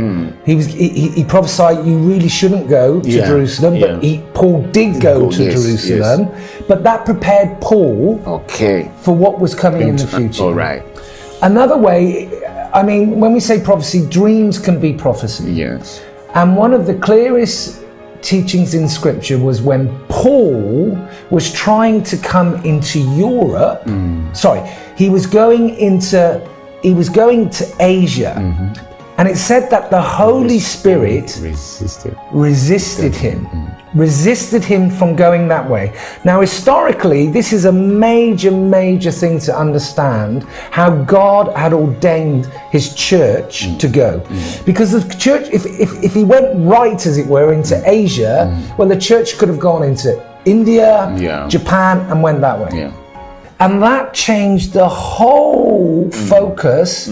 He 0.48 0.54
was 0.56 0.66
he, 0.66 0.88
he- 0.88 1.10
he 1.18 1.24
prophesied 1.24 1.86
you 1.86 1.96
really 1.98 2.28
shouldn't 2.38 2.66
go 2.68 3.00
to 3.00 3.08
Yeah, 3.08 3.26
Jerusalem, 3.26 3.74
yeah. 3.76 3.86
but 3.86 4.02
he, 4.02 4.12
Paul 4.34 4.62
did 4.78 5.00
go 5.00 5.30
to 5.30 5.42
yes, 5.44 5.54
Jerusalem. 5.62 6.20
But 6.66 6.82
that 6.88 7.04
prepared 7.04 7.60
Paul 7.60 8.20
Okay. 8.26 8.90
for 9.04 9.14
what 9.14 9.38
was 9.38 9.54
coming 9.54 9.86
in 9.88 9.96
the 9.96 10.06
future. 10.06 10.42
All 10.44 10.54
right. 10.54 10.82
Another 11.42 11.76
way, 11.76 12.00
I 12.72 12.82
mean, 12.82 13.20
when 13.20 13.32
we 13.34 13.40
say 13.40 13.60
prophecy, 13.60 14.00
dreams 14.08 14.58
can 14.58 14.80
be 14.80 14.92
prophecy. 14.94 15.52
Yes. 15.52 16.02
And 16.34 16.56
one 16.56 16.72
of 16.72 16.86
the 16.86 16.94
clearest 16.94 17.82
teachings 18.22 18.72
in 18.74 18.88
scripture 18.88 19.38
was 19.38 19.60
when 19.60 19.82
Paul 20.08 20.96
was 21.30 21.52
trying 21.52 22.02
to 22.04 22.16
come 22.16 22.50
into 22.64 22.98
Europe. 23.28 23.82
Sorry, 24.34 24.62
he 24.96 25.10
was 25.10 25.26
going 25.26 25.64
into 25.88 26.40
he 26.82 26.92
was 26.94 27.08
going 27.08 27.50
to 27.58 27.64
Asia. 27.80 28.32
And 29.18 29.26
it 29.26 29.36
said 29.38 29.70
that 29.70 29.90
the 29.90 30.00
Holy 30.00 30.58
Spirit 30.58 31.38
Resisted. 31.40 32.18
resisted 32.32 33.14
him, 33.14 33.46
mm. 33.46 33.74
resisted 33.94 34.62
him 34.62 34.90
from 34.90 35.16
going 35.16 35.48
that 35.48 35.68
way. 35.68 35.94
Now, 36.22 36.42
historically, 36.42 37.30
this 37.30 37.54
is 37.54 37.64
a 37.64 37.72
major, 37.72 38.50
major 38.50 39.10
thing 39.10 39.38
to 39.40 39.56
understand 39.56 40.42
how 40.70 41.02
God 41.04 41.56
had 41.56 41.72
ordained 41.72 42.46
his 42.70 42.94
church 42.94 43.64
mm. 43.64 43.78
to 43.78 43.88
go. 43.88 44.20
Mm. 44.20 44.66
Because 44.66 44.92
the 44.92 45.14
church, 45.14 45.48
if, 45.50 45.64
if, 45.64 45.90
if 46.04 46.12
he 46.12 46.22
went 46.22 46.54
right, 46.66 47.06
as 47.06 47.16
it 47.16 47.26
were, 47.26 47.54
into 47.54 47.82
Asia, 47.88 48.52
well, 48.76 48.88
the 48.88 49.00
church 49.00 49.38
could 49.38 49.48
have 49.48 49.60
gone 49.60 49.82
into 49.82 50.22
India, 50.44 51.14
Yeah. 51.16 51.48
Japan, 51.48 52.00
and 52.10 52.22
went 52.22 52.42
that 52.42 52.58
way. 52.58 52.80
Yeah. 52.80 52.92
And 53.58 53.82
that 53.82 54.12
changed 54.12 54.74
the 54.74 54.86
whole 54.88 56.10
focus 56.10 57.08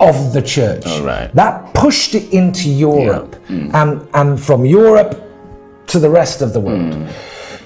of 0.00 0.32
the 0.32 0.42
church. 0.42 0.84
Mm. 0.84 1.04
Right. 1.04 1.34
That 1.34 1.72
pushed 1.74 2.14
it 2.14 2.32
into 2.32 2.68
Europe 2.68 3.36
and, 3.48 4.06
and 4.14 4.40
from 4.40 4.64
Europe 4.64 5.22
to 5.88 5.98
the 5.98 6.10
rest 6.10 6.42
of 6.42 6.52
the 6.52 6.60
world. 6.60 6.92
Mm. 6.92 7.08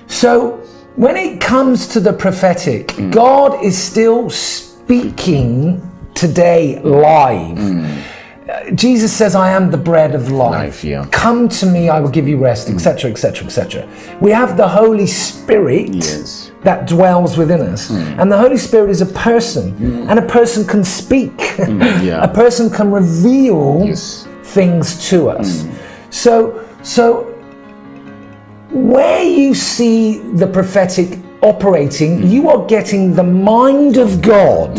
So 0.06 0.58
when 0.96 1.16
it 1.16 1.40
comes 1.40 1.86
to 1.88 2.00
the 2.00 2.12
prophetic, 2.12 2.88
Mm. 2.88 3.12
God 3.12 3.64
is 3.64 3.76
still 3.78 4.28
speaking 4.30 5.80
today 6.14 6.80
live. 6.82 7.58
Mm. 8.50 8.74
Jesus 8.76 9.12
says, 9.12 9.34
I 9.34 9.50
am 9.50 9.70
the 9.70 9.76
bread 9.76 10.14
of 10.14 10.30
life. 10.30 10.50
Life, 10.50 10.84
yeah. 10.84 11.06
Come 11.10 11.48
to 11.48 11.66
me, 11.66 11.88
I 11.88 12.00
will 12.00 12.10
give 12.10 12.28
you 12.28 12.36
rest, 12.38 12.68
etc., 12.68 13.10
etc., 13.10 13.46
etc. 13.46 13.88
We 14.20 14.30
have 14.30 14.56
the 14.56 14.68
Holy 14.68 15.06
Spirit 15.06 15.94
Yes. 15.94 16.52
that 16.62 16.86
dwells 16.86 17.36
within 17.36 17.60
us. 17.60 17.88
Hmm. 17.88 18.20
And 18.20 18.30
the 18.30 18.38
Holy 18.38 18.56
Spirit 18.56 18.90
is 18.90 19.00
a 19.00 19.06
person, 19.06 19.72
hmm. 19.72 20.08
and 20.08 20.18
a 20.18 20.26
person 20.26 20.64
can 20.66 20.84
speak, 20.84 21.32
hmm, 21.56 21.80
yeah. 22.02 22.22
a 22.22 22.28
person 22.28 22.70
can 22.70 22.90
reveal 22.90 23.84
Yes. 23.86 24.26
things 24.42 25.08
to 25.10 25.30
us. 25.30 25.66
So, 26.10 26.66
so 26.82 27.24
where 28.70 29.22
you 29.22 29.54
see 29.54 30.18
the 30.34 30.46
prophetic 30.46 31.18
operating, 31.42 32.26
you 32.28 32.48
are 32.48 32.64
getting 32.66 33.14
the 33.14 33.22
mind 33.22 33.96
of 33.96 34.20
God 34.22 34.78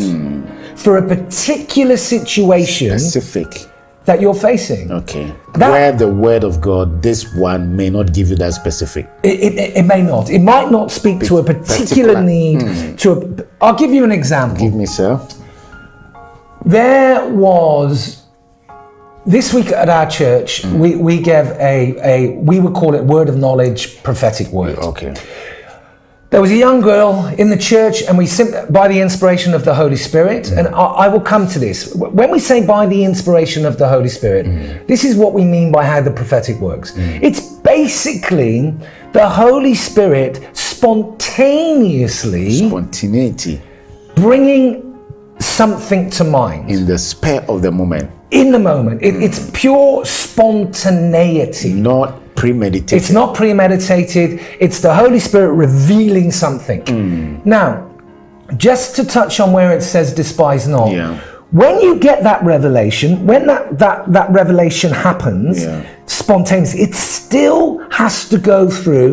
for 0.75 0.97
a 0.97 1.07
particular 1.07 1.97
situation 1.97 2.97
Specific. 2.99 3.67
that 4.05 4.19
you're 4.21 4.33
facing. 4.33 4.91
Okay. 4.91 5.33
That- 5.55 5.71
Where 5.71 5.91
the 5.91 6.07
word 6.07 6.43
of 6.43 6.59
God, 6.61 7.01
this 7.03 7.33
one 7.35 7.75
may 7.75 7.89
not 7.89 8.13
give 8.13 8.29
you 8.29 8.35
that 8.37 8.53
specific. 8.53 9.09
It, 9.23 9.39
it, 9.53 9.77
it 9.77 9.83
may 9.83 10.01
not. 10.01 10.29
It 10.29 10.39
might 10.39 10.71
not 10.71 10.91
speak 10.91 11.19
to 11.25 11.37
a 11.37 11.43
particular 11.43 12.13
Particular. 12.15 12.21
need. 12.23 12.61
Hmm. 12.61 12.95
To 12.97 13.11
a, 13.11 13.63
I'll 13.65 13.75
give 13.75 13.91
you 13.91 14.03
an 14.03 14.11
example. 14.11 14.57
Give 14.57 14.73
me, 14.73 14.85
sir. 14.85 15.19
There 16.65 17.27
was 17.33 18.23
this 19.25 19.53
week 19.53 19.67
at 19.71 19.89
our 19.89 20.09
church. 20.09 20.61
Hmm. 20.63 20.79
We, 20.79 20.95
we 20.95 21.19
gave 21.19 21.47
a, 21.59 21.95
a 22.03 22.37
we 22.37 22.59
would 22.59 22.73
call 22.73 22.95
it 22.95 23.03
word 23.03 23.29
of 23.29 23.37
knowledge 23.37 24.01
prophetic 24.03 24.47
word. 24.47 24.77
Okay. 24.79 25.13
There 26.31 26.39
was 26.39 26.50
a 26.50 26.55
young 26.55 26.79
girl 26.79 27.27
in 27.38 27.50
the 27.50 27.57
church, 27.57 28.03
and 28.03 28.17
we 28.17 28.25
by 28.69 28.88
the 28.88 29.01
inspiration 29.01 29.53
of 29.53 29.65
the 29.65 29.75
Holy 29.75 29.97
Spirit. 29.97 30.50
And 30.51 30.69
I, 30.69 30.85
I 31.03 31.07
will 31.09 31.19
come 31.19 31.45
to 31.50 31.59
this 31.59 31.93
when 31.93 32.31
we 32.31 32.39
say 32.39 32.65
by 32.65 32.85
the 32.85 33.03
inspiration 33.03 33.65
of 33.65 33.77
the 33.77 33.89
Holy 33.89 34.07
Spirit. 34.07 34.45
Mm. 34.45 34.88
This 34.88 35.03
is 35.03 35.17
what 35.17 35.33
we 35.33 35.43
mean 35.43 35.73
by 35.73 35.83
how 35.83 36.00
the 36.00 36.09
prophetic 36.09 36.57
works. 36.61 36.93
Mm. 36.93 37.21
It's 37.21 37.41
basically 37.41 38.73
the 39.11 39.27
Holy 39.27 39.75
Spirit 39.75 40.39
spontaneously 40.53 42.69
Spontaneity 42.69 43.61
bringing 44.15 44.97
something 45.39 46.09
to 46.11 46.23
mind 46.23 46.71
in 46.71 46.85
the 46.85 46.97
spare 46.97 47.43
of 47.50 47.61
the 47.61 47.71
moment, 47.71 48.09
in 48.31 48.53
the 48.53 48.59
moment. 48.59 49.03
It, 49.03 49.15
mm. 49.15 49.21
it's 49.21 49.51
pure 49.51 50.05
spontaneity. 50.05 51.73
not 51.73 52.21
premeditated. 52.41 52.98
It's 52.98 53.12
not 53.12 53.36
premeditated, 53.36 54.39
it's 54.60 54.79
the 54.81 54.93
Holy 54.93 55.19
Spirit 55.19 55.53
revealing 55.53 56.31
something. 56.31 56.81
Hmm. 56.88 57.38
Now, 57.48 57.88
just 58.57 58.95
to 58.95 59.05
touch 59.05 59.39
on 59.39 59.53
where 59.53 59.71
it 59.77 59.83
says 59.83 60.12
despise 60.12 60.67
not. 60.67 60.91
Yeah. 60.91 61.19
When 61.51 61.79
you 61.81 62.00
get 62.00 62.24
that 62.24 62.43
revelation, 62.43 63.27
when 63.27 63.45
that, 63.45 63.77
that, 63.77 64.12
that 64.12 64.31
revelation 64.31 64.91
happens 64.91 65.63
Yeah. 65.63 65.86
spontaneously, 66.07 66.81
it 66.81 66.95
still 66.95 67.79
has 67.91 68.27
to 68.29 68.38
go 68.39 68.69
through 68.69 69.12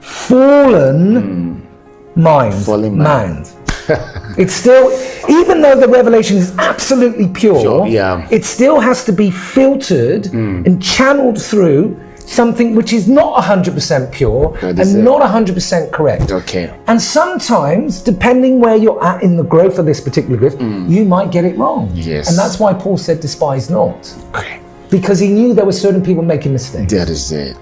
fallen 0.00 1.00
hmm. 1.22 2.22
mind. 2.22 2.54
Fallen 2.64 2.96
mind. 2.96 3.52
it's 4.38 4.54
still, 4.54 4.84
even 5.28 5.60
though 5.60 5.78
the 5.78 5.88
revelation 5.88 6.38
is 6.38 6.56
absolutely 6.56 7.28
pure, 7.28 7.60
Sure, 7.60 7.86
yeah. 7.86 8.26
it 8.30 8.44
still 8.46 8.80
has 8.80 9.04
to 9.04 9.12
be 9.12 9.30
filtered 9.30 10.26
hmm. 10.26 10.62
and 10.64 10.82
channeled 10.82 11.38
through 11.50 12.00
something 12.26 12.74
which 12.74 12.92
is 12.92 13.08
not 13.08 13.42
100% 13.42 14.12
pure 14.12 14.56
and 14.62 15.04
not 15.04 15.20
100% 15.20 15.92
correct. 15.92 16.32
Okay. 16.32 16.74
And 16.86 17.00
sometimes, 17.00 18.02
depending 18.02 18.60
where 18.60 18.76
you're 18.76 19.02
at 19.04 19.22
in 19.22 19.36
the 19.36 19.44
growth 19.44 19.78
of 19.78 19.86
this 19.86 20.00
particular 20.00 20.36
gift, 20.36 20.58
mm. 20.58 20.88
you 20.88 21.04
might 21.04 21.30
get 21.30 21.44
it 21.44 21.56
wrong. 21.56 21.90
Yes. 21.94 22.28
And 22.28 22.38
that's 22.38 22.58
why 22.58 22.72
Paul 22.72 22.96
said, 22.96 23.20
despise 23.20 23.70
not. 23.70 24.12
Okay. 24.34 24.60
Because 24.90 25.18
he 25.18 25.28
knew 25.28 25.54
there 25.54 25.64
were 25.64 25.72
certain 25.72 26.02
people 26.02 26.22
making 26.22 26.52
mistakes. 26.52 26.92
That 26.92 27.08
is 27.08 27.32
it. 27.32 27.56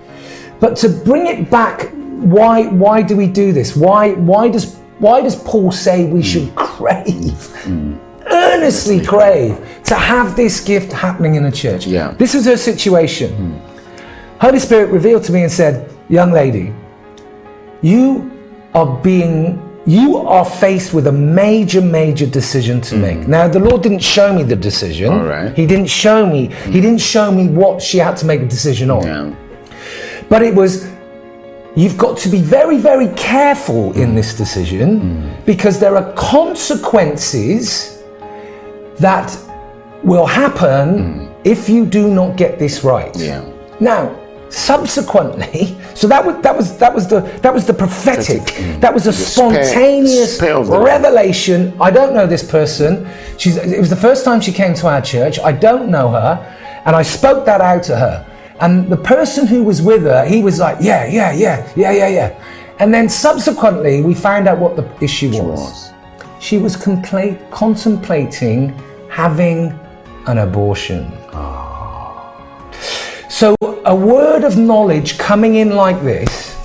But 0.60 0.76
to 0.78 0.88
bring 0.88 1.26
it 1.26 1.50
back, 1.50 1.90
why 2.22 2.66
why 2.68 3.02
do 3.02 3.16
we 3.16 3.26
do 3.26 3.52
this? 3.52 3.74
Why 3.74 4.12
why 4.12 4.48
does 4.48 4.76
why 5.00 5.20
does 5.20 5.34
Paul 5.34 5.72
say 5.72 6.04
we 6.04 6.20
mm. 6.20 6.24
should 6.24 6.54
crave? 6.54 7.42
Mm. 7.64 7.98
Earnestly 8.30 9.04
crave 9.04 9.58
to 9.84 9.96
have 9.96 10.36
this 10.36 10.60
gift 10.62 10.92
happening 10.92 11.34
in 11.34 11.46
a 11.46 11.50
church. 11.50 11.86
Yeah. 11.86 12.12
This 12.12 12.34
is 12.36 12.46
her 12.46 12.56
situation. 12.56 13.60
Holy 14.42 14.58
Spirit 14.58 14.90
revealed 14.90 15.22
to 15.22 15.32
me 15.32 15.44
and 15.44 15.52
said, 15.52 15.88
Young 16.08 16.32
lady, 16.32 16.74
you 17.80 18.28
are 18.74 19.00
being 19.00 19.62
you 19.86 20.16
are 20.16 20.44
faced 20.44 20.92
with 20.92 21.06
a 21.06 21.12
major, 21.12 21.80
major 21.80 22.26
decision 22.26 22.80
to 22.80 22.96
hmm. 22.96 23.02
make. 23.02 23.28
Now, 23.28 23.46
the 23.46 23.60
Lord 23.60 23.82
didn't 23.82 24.02
show 24.02 24.32
me 24.32 24.42
the 24.42 24.56
decision. 24.56 25.12
All 25.12 25.24
right. 25.24 25.56
He 25.56 25.64
didn't 25.64 25.86
show 25.86 26.26
me. 26.26 26.46
He 26.46 26.52
hmm. 26.54 26.72
didn't 26.72 27.00
show 27.00 27.30
me 27.30 27.48
what 27.48 27.80
she 27.80 27.98
had 27.98 28.16
to 28.16 28.26
make 28.26 28.40
a 28.40 28.46
decision 28.46 28.90
on. 28.90 29.04
Yeah. 29.04 29.34
But 30.28 30.42
it 30.42 30.54
was, 30.54 30.90
you've 31.76 31.96
got 31.96 32.18
to 32.18 32.28
be 32.28 32.40
very, 32.40 32.78
very 32.78 33.14
careful 33.14 33.92
in 33.92 34.10
hmm. 34.10 34.16
this 34.16 34.36
decision 34.36 35.36
because 35.46 35.78
there 35.78 35.96
are 35.96 36.12
consequences 36.14 38.02
that 38.98 39.36
will 40.02 40.26
happen 40.26 41.32
if 41.44 41.68
you 41.68 41.86
do 41.86 42.12
not 42.12 42.36
get 42.36 42.58
this 42.58 42.82
right. 42.82 43.16
Yeah. 43.16 43.48
Now, 43.80 44.21
subsequently, 44.52 45.76
so 45.94 46.06
that 46.06 46.24
was 46.24 46.36
that 46.42 46.56
was 46.56 46.76
that 46.78 46.94
was 46.94 47.08
the 47.08 47.20
that 47.42 47.52
was 47.52 47.66
the 47.66 47.74
prophetic. 47.74 48.44
That 48.80 48.92
was 48.92 49.06
a 49.06 49.12
spontaneous 49.12 50.40
revelation. 50.40 51.72
I 51.80 51.90
don't 51.90 52.12
know 52.14 52.26
this 52.26 52.48
person. 52.48 53.08
She's 53.38 53.56
it 53.56 53.80
was 53.80 53.90
the 53.90 53.96
first 53.96 54.24
time 54.24 54.40
she 54.40 54.52
came 54.52 54.74
to 54.74 54.88
our 54.88 55.00
church. 55.00 55.38
I 55.40 55.52
don't 55.52 55.90
know 55.90 56.08
her, 56.10 56.34
and 56.84 56.94
I 56.94 57.02
spoke 57.02 57.44
that 57.46 57.60
out 57.60 57.82
to 57.84 57.96
her. 57.96 58.26
And 58.60 58.88
the 58.88 58.96
person 58.96 59.46
who 59.46 59.64
was 59.64 59.82
with 59.82 60.02
her, 60.02 60.24
he 60.24 60.42
was 60.42 60.60
like, 60.60 60.76
yeah, 60.80 61.06
yeah, 61.06 61.32
yeah, 61.32 61.72
yeah, 61.74 61.90
yeah, 61.90 62.08
yeah. 62.08 62.30
And 62.78 62.94
then 62.94 63.08
subsequently, 63.08 64.02
we 64.02 64.14
found 64.14 64.46
out 64.46 64.58
what 64.58 64.76
the 64.76 64.88
issue 65.00 65.30
was. 65.30 65.60
Was. 65.60 65.92
She 66.40 66.58
was 66.58 66.76
compla- 66.76 67.38
contemplating 67.50 68.68
having 69.08 69.78
an 70.26 70.38
abortion. 70.38 71.10
So 73.28 73.56
a 73.84 73.94
word 73.94 74.44
of 74.44 74.56
knowledge 74.56 75.18
coming 75.18 75.56
in 75.56 75.74
like 75.74 76.00
this, 76.02 76.56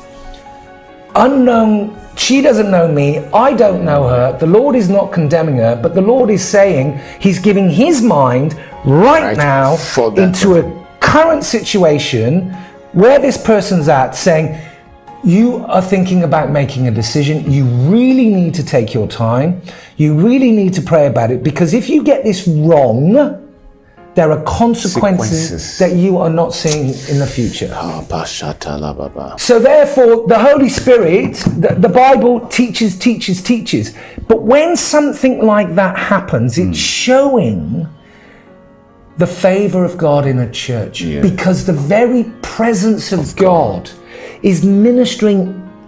unknown, 1.15 1.97
she 2.15 2.41
doesn't 2.41 2.69
know 2.69 2.87
me, 2.87 3.19
I 3.33 3.53
don't 3.53 3.83
know 3.83 4.07
her, 4.07 4.37
the 4.37 4.47
Lord 4.47 4.75
is 4.75 4.89
not 4.89 5.11
condemning 5.11 5.57
her, 5.57 5.79
but 5.81 5.95
the 5.95 6.01
Lord 6.01 6.29
is 6.29 6.43
saying 6.43 6.99
He's 7.19 7.39
giving 7.39 7.69
His 7.69 8.01
mind 8.01 8.53
right, 8.85 9.35
Right, 9.35 9.37
now 9.37 9.77
into 10.15 10.59
a 10.59 10.87
current 10.99 11.43
situation 11.43 12.51
where 12.93 13.19
this 13.19 13.37
person's 13.37 13.87
at, 13.87 14.11
saying, 14.11 14.59
you 15.23 15.65
are 15.65 15.81
thinking 15.81 16.23
about 16.23 16.51
making 16.51 16.87
a 16.87 16.91
decision. 16.91 17.51
You 17.51 17.65
really 17.65 18.29
need 18.29 18.53
to 18.53 18.63
take 18.63 18.93
your 18.93 19.07
time. 19.07 19.61
You 19.97 20.15
really 20.15 20.51
need 20.51 20.73
to 20.75 20.81
pray 20.81 21.07
about 21.07 21.31
it 21.31 21.43
because 21.43 21.73
if 21.73 21.89
you 21.89 22.03
get 22.03 22.23
this 22.23 22.47
wrong, 22.47 23.46
there 24.17 24.31
are 24.31 24.41
consequences, 24.45 25.43
Sequences. 25.43 25.77
that 25.77 25.93
you 25.93 26.17
are 26.17 26.29
not 26.31 26.51
seeing 26.51 26.87
in 27.07 27.19
the 27.19 27.27
future. 27.27 27.69
Ah, 27.71 28.03
bashata 28.09 28.79
la 28.79 28.91
baba. 28.91 29.35
So, 29.37 29.59
therefore, 29.59 30.25
the 30.27 30.39
Holy 30.39 30.69
Spirit, 30.69 31.33
the, 31.55 31.75
the 31.77 31.87
Bible 31.87 32.39
teaches, 32.47 32.97
teaches, 32.97 33.43
teaches. 33.43 33.93
But 34.27 34.41
when 34.41 34.75
something 34.75 35.45
like 35.45 35.75
that 35.75 35.95
happens, 35.99 36.57
it's 36.57 36.79
showing 36.79 37.87
the 39.17 39.27
favor 39.27 39.85
of 39.85 39.99
God 39.99 40.25
in 40.25 40.39
a 40.39 40.49
church 40.51 41.01
Yeah. 41.01 41.21
because 41.21 41.67
the 41.67 41.73
very 41.73 42.23
presence 42.41 43.11
of 43.11 43.35
God 43.35 43.87
is 44.41 44.65
ministering 44.65 45.39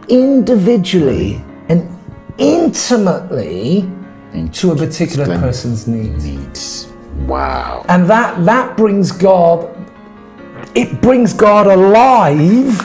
individually 0.08 1.42
and 1.68 1.82
intimately 2.38 3.90
to 4.54 4.72
a 4.72 4.76
particular 4.76 5.26
person's 5.40 5.88
needs. 5.88 6.26
Needs. 6.26 6.89
Wow. 7.28 7.86
And 7.90 8.10
that 8.10 8.44
that 8.46 8.78
brings 8.78 9.12
God 9.12 9.76
it 10.76 11.02
brings 11.02 11.34
God 11.34 11.68
alive 11.68 12.80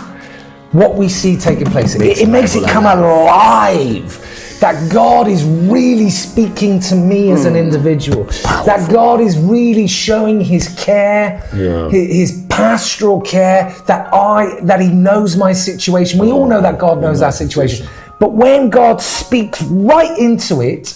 what 0.73 0.97
we 0.97 1.09
see 1.09 1.37
taking 1.37 1.67
place. 1.67 1.95
It, 1.95 2.01
Makes 2.01 2.21
it 2.21 2.29
makes 2.29 2.55
it 2.57 2.69
come 2.69 2.87
alive. 2.87 4.21
That 4.61 4.91
God 4.91 5.29
is 5.29 5.45
really 5.45 6.09
speaking 6.09 6.81
to 6.81 6.95
me 6.95 7.31
as 7.33 7.43
Hmm. 7.43 7.49
an 7.49 7.57
individual. 7.57 8.25
That 8.65 8.89
God 8.91 9.21
is 9.21 9.37
really 9.37 9.87
showing 9.87 10.41
his 10.41 10.69
care, 10.79 11.43
Yeah. 11.55 11.91
hi- 11.91 12.09
his, 12.21 12.41
pastoral 12.49 13.21
care, 13.21 13.75
that 13.87 14.09
I 14.15 14.59
that 14.63 14.81
he 14.81 14.89
knows 14.89 15.37
my 15.37 15.53
situation. 15.53 16.19
We 16.21 16.31
all 16.33 16.47
know 16.47 16.61
that 16.63 16.79
God 16.79 17.01
knows 17.03 17.21
our 17.21 17.33
situation. 17.33 17.87
But 18.21 18.33
when 18.33 18.71
God 18.71 19.03
speaks 19.03 19.61
right 19.63 20.17
into 20.19 20.61
it 20.63 20.95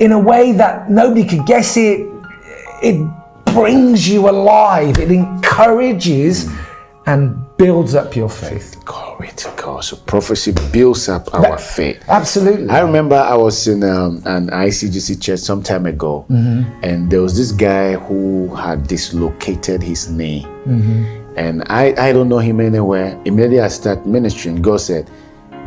in 0.00 0.10
a 0.12 0.18
way 0.18 0.52
that 0.52 0.90
nobody 0.90 1.24
could 1.24 1.46
guess 1.46 1.76
it, 1.76 2.04
it 2.82 3.08
brings 3.46 4.08
you 4.08 4.28
alive, 4.28 4.98
it 4.98 5.10
encourages 5.10 6.50
and 7.06 7.38
builds 7.56 7.94
up 7.94 8.14
your 8.14 8.28
faith. 8.28 8.76
Glory 8.84 9.28
to 9.36 9.50
God. 9.56 9.82
So 9.82 9.96
prophecy 9.96 10.52
builds 10.70 11.08
up 11.08 11.32
our 11.34 11.56
faith. 11.56 12.04
Absolutely. 12.06 12.68
I 12.68 12.80
remember 12.80 13.16
I 13.16 13.34
was 13.34 13.66
in 13.66 13.82
um, 13.82 14.22
an 14.26 14.48
ICGC 14.50 15.20
church 15.20 15.40
some 15.40 15.62
time 15.62 15.86
ago, 15.86 16.26
and 16.28 17.10
there 17.10 17.22
was 17.22 17.36
this 17.36 17.50
guy 17.50 17.94
who 17.94 18.54
had 18.54 18.86
dislocated 18.86 19.82
his 19.82 20.10
knee. 20.10 20.46
And 21.36 21.62
I, 21.68 21.94
I 21.96 22.12
don't 22.12 22.28
know 22.28 22.38
him 22.40 22.60
anywhere. 22.60 23.18
Immediately 23.24 23.60
I 23.60 23.68
start 23.68 24.04
ministering, 24.06 24.60
God 24.60 24.80
said, 24.80 25.10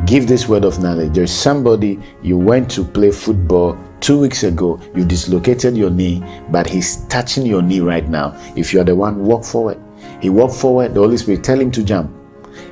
Give 0.06 0.26
this 0.26 0.48
word 0.48 0.64
of 0.64 0.82
knowledge. 0.82 1.12
There's 1.12 1.32
somebody 1.32 1.98
you 2.22 2.36
went 2.36 2.70
to 2.72 2.84
play 2.84 3.10
football 3.10 3.76
two 4.02 4.18
weeks 4.18 4.42
ago, 4.42 4.80
you 4.94 5.04
dislocated 5.04 5.76
your 5.76 5.88
knee, 5.88 6.22
but 6.50 6.66
he's 6.68 7.06
touching 7.06 7.46
your 7.46 7.62
knee 7.62 7.80
right 7.80 8.08
now. 8.08 8.36
If 8.56 8.72
you're 8.72 8.84
the 8.84 8.96
one, 8.96 9.24
walk 9.24 9.44
forward. 9.44 9.80
He 10.20 10.28
walked 10.28 10.56
forward, 10.56 10.94
the 10.94 11.00
Holy 11.00 11.16
Spirit 11.16 11.44
tell 11.44 11.58
him 11.58 11.70
to 11.70 11.84
jump. 11.84 12.12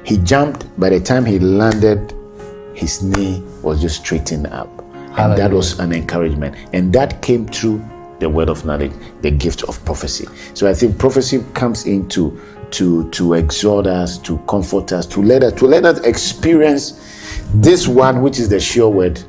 He 0.04 0.18
jumped, 0.18 0.66
by 0.78 0.90
the 0.90 1.00
time 1.00 1.24
he 1.24 1.38
landed, 1.38 2.14
his 2.74 3.02
knee 3.02 3.42
was 3.62 3.80
just 3.80 4.04
straightened 4.04 4.48
up. 4.48 4.68
And 5.16 5.36
that 5.38 5.50
was 5.52 5.78
an 5.78 5.92
encouragement. 5.92 6.56
And 6.72 6.92
that 6.92 7.22
came 7.22 7.46
through 7.46 7.84
the 8.18 8.28
word 8.28 8.48
of 8.48 8.64
knowledge, 8.64 8.92
the 9.22 9.30
gift 9.30 9.62
of 9.64 9.82
prophecy. 9.84 10.26
So 10.54 10.68
I 10.68 10.74
think 10.74 10.98
prophecy 10.98 11.44
comes 11.54 11.86
in 11.86 12.08
to 12.10 12.38
to 12.72 13.10
to 13.10 13.34
exhort 13.34 13.86
us, 13.86 14.18
to 14.18 14.38
comfort 14.48 14.92
us, 14.92 15.06
to 15.06 15.22
let 15.22 15.42
us 15.42 15.52
to 15.54 15.66
let 15.66 15.84
us 15.84 15.98
experience 16.00 16.92
this 17.54 17.88
one 17.88 18.22
which 18.22 18.38
is 18.38 18.48
the 18.48 18.60
sure 18.60 18.88
word 18.88 19.20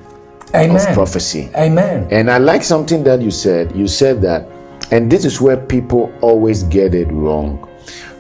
Amen. 0.54 0.88
of 0.88 0.94
prophecy. 0.94 1.50
Amen. 1.56 2.08
And 2.12 2.30
I 2.30 2.38
like 2.38 2.64
something 2.64 3.04
that 3.04 3.22
you 3.22 3.32
said. 3.32 3.76
You 3.76 3.88
said 3.88 4.22
that, 4.22 4.48
and 4.92 5.12
this 5.12 5.26
is 5.26 5.40
where 5.40 5.58
people 5.58 6.14
always 6.22 6.64
get 6.64 6.94
it 6.94 7.12
wrong. 7.12 7.58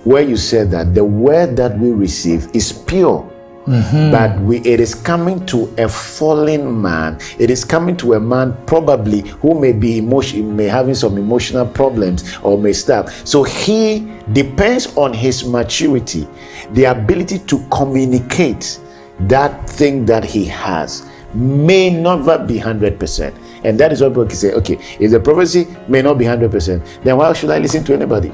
Where 0.04 0.24
you 0.24 0.38
said 0.38 0.72
that 0.72 0.96
the 0.96 1.04
word 1.04 1.56
that 1.58 1.78
we 1.78 1.92
receive 1.92 2.48
is 2.56 2.72
pure. 2.72 3.28
Mm-hmm. 3.68 4.12
But 4.12 4.40
we, 4.40 4.58
it 4.62 4.80
is 4.80 4.96
coming 4.96 5.46
to 5.46 5.72
a 5.78 5.88
fallen 5.88 6.82
man. 6.82 7.20
It 7.38 7.52
is 7.52 7.64
coming 7.64 7.96
to 7.98 8.16
a 8.16 8.20
man 8.20 8.58
probably 8.66 9.22
who 9.22 9.60
may 9.60 9.72
be 9.72 10.00
emotion, 10.00 10.56
may 10.56 10.66
having 10.66 10.96
some 10.96 11.18
emotional 11.18 11.68
problems 11.68 12.38
or 12.38 12.58
may 12.58 12.74
stop. 12.74 13.10
So 13.10 13.44
he 13.44 14.12
depends 14.32 14.98
on 14.98 15.14
his 15.14 15.46
maturity, 15.46 16.28
the 16.72 16.86
ability 16.86 17.40
to 17.40 17.64
communicate 17.70 18.80
that 19.22 19.70
thing 19.70 20.06
that 20.06 20.24
he 20.24 20.46
has 20.46 21.11
may 21.34 21.90
never 21.90 22.38
be 22.46 22.60
100%. 22.60 23.34
And 23.64 23.80
that 23.80 23.92
is 23.92 24.02
what 24.02 24.10
people 24.10 24.26
can 24.26 24.36
say, 24.36 24.54
okay, 24.54 24.78
if 25.00 25.12
the 25.12 25.20
prophecy 25.20 25.68
may 25.88 26.02
not 26.02 26.18
be 26.18 26.26
100%, 26.26 27.04
then 27.04 27.18
why 27.18 27.32
should 27.34 27.50
I 27.52 27.60
listen 27.60 27.84
to 27.86 27.94
anybody? 27.94 28.32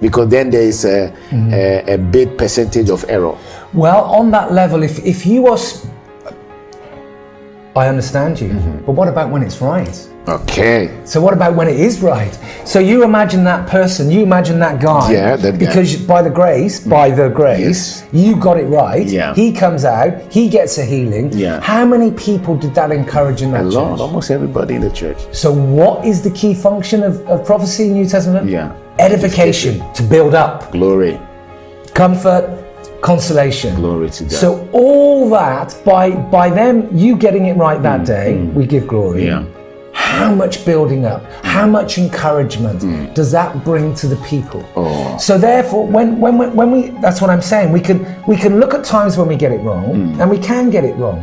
Because 0.00 0.28
then 0.30 0.50
there 0.50 0.62
is 0.62 0.84
a, 0.84 1.12
a, 1.32 1.94
a 1.94 1.98
big 1.98 2.36
percentage 2.38 2.90
of 2.90 3.04
error. 3.08 3.36
Well, 3.72 4.04
on 4.04 4.30
that 4.32 4.52
level, 4.52 4.82
if, 4.82 5.04
if 5.04 5.26
you 5.26 5.46
are. 5.48 5.58
I 7.74 7.88
understand 7.88 8.38
you, 8.40 8.48
Mm-hmm. 8.50 8.84
but 8.84 8.92
what 8.92 9.08
about 9.08 9.30
when 9.30 9.42
it's 9.42 9.60
right? 9.62 10.08
Okay. 10.28 11.00
So 11.04 11.20
what 11.20 11.34
about 11.34 11.56
when 11.56 11.66
it 11.66 11.80
is 11.80 12.00
right? 12.00 12.32
So 12.64 12.78
you 12.78 13.02
imagine 13.02 13.42
that 13.44 13.68
person, 13.68 14.08
you 14.08 14.22
imagine 14.22 14.60
that 14.60 14.80
guy. 14.80 15.10
Yeah, 15.12 15.36
guy. 15.36 15.50
Because 15.50 15.96
by 15.96 16.22
the 16.22 16.30
grace, 16.30 16.78
by 16.78 17.10
the 17.10 17.28
grace, 17.28 18.02
Yes. 18.02 18.08
you 18.12 18.36
got 18.36 18.56
it 18.56 18.66
right. 18.66 19.04
Yeah. 19.04 19.34
He 19.34 19.52
comes 19.52 19.84
out, 19.84 20.30
he 20.30 20.48
gets 20.48 20.78
a 20.78 20.84
healing. 20.84 21.32
Yeah. 21.32 21.60
How 21.60 21.84
many 21.84 22.12
people 22.12 22.56
did 22.56 22.72
that 22.76 22.92
encourage 22.92 23.42
in 23.42 23.50
that 23.52 23.62
A 23.62 23.64
lot, 23.64 23.90
church? 23.92 24.00
almost 24.00 24.30
everybody 24.30 24.76
in 24.76 24.80
the 24.82 24.90
church. 24.92 25.18
So 25.32 25.52
what 25.52 26.04
is 26.04 26.22
the 26.22 26.30
key 26.30 26.54
function 26.54 27.02
of, 27.02 27.26
of 27.26 27.44
prophecy 27.44 27.86
in 27.88 27.94
New 27.94 28.06
Testament? 28.06 28.48
Yeah. 28.48 28.72
Edification, 29.00 29.82
to 29.94 30.02
build 30.04 30.34
up, 30.34 30.70
Glory. 30.70 31.18
comfort, 31.94 32.44
consolation. 33.00 33.74
Glory 33.74 34.10
to 34.10 34.22
God. 34.24 34.32
So 34.32 34.68
all 34.72 35.28
that 35.30 35.74
by 35.84 36.10
by 36.10 36.48
them 36.50 36.88
you 36.96 37.16
getting 37.16 37.46
it 37.46 37.56
right 37.56 37.82
that 37.82 38.06
day, 38.06 38.36
we 38.54 38.66
give 38.66 38.86
glory. 38.86 39.22
Mm, 39.22 39.26
Yeah. 39.26 39.44
How 40.12 40.34
much 40.34 40.64
building 40.66 41.04
up, 41.06 41.22
how 41.56 41.66
much 41.66 41.96
encouragement 41.98 42.80
does 43.14 43.30
that 43.32 43.50
bring 43.64 43.94
to 44.00 44.06
the 44.06 44.16
people? 44.32 44.60
Mm. 44.62 44.72
Oh. 44.76 45.18
So 45.26 45.38
therefore, 45.38 45.86
when 45.86 46.20
when 46.24 46.34
we, 46.40 46.46
when 46.58 46.68
we 46.74 46.80
that's 47.04 47.20
what 47.22 47.30
I'm 47.34 47.42
saying, 47.52 47.72
we 47.72 47.80
can 47.88 47.98
we 48.26 48.36
can 48.36 48.60
look 48.60 48.72
at 48.78 48.84
times 48.84 49.16
when 49.18 49.28
we 49.32 49.36
get 49.44 49.52
it 49.52 49.60
wrong, 49.66 49.84
Mm. 49.84 50.20
and 50.20 50.26
we 50.34 50.38
can 50.50 50.64
get 50.76 50.84
it 50.84 50.94
wrong. 50.96 51.18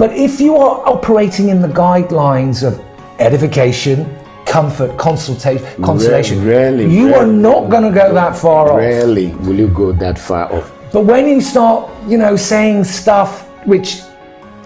But 0.00 0.10
if 0.26 0.32
you 0.40 0.52
are 0.64 0.76
operating 0.94 1.48
in 1.48 1.58
the 1.66 1.72
guidelines 1.84 2.58
of 2.68 2.72
edification, 3.18 3.98
comfort, 4.46 4.90
consultation, 4.98 5.66
consolation, 5.82 6.36
rarely, 6.46 6.86
you 7.00 7.14
are 7.14 7.26
not 7.48 7.60
going 7.72 7.84
to 7.90 7.94
go 8.02 8.06
that 8.14 8.36
far 8.36 8.62
off. 8.70 8.78
Rarely 8.78 9.28
will 9.44 9.58
you 9.64 9.68
go 9.68 9.92
that 10.04 10.18
far 10.18 10.46
off. 10.52 10.66
But 10.92 11.02
when 11.12 11.26
you 11.32 11.40
start, 11.40 11.80
you 12.06 12.18
know, 12.22 12.34
saying 12.36 12.84
stuff 12.84 13.30
which 13.66 13.88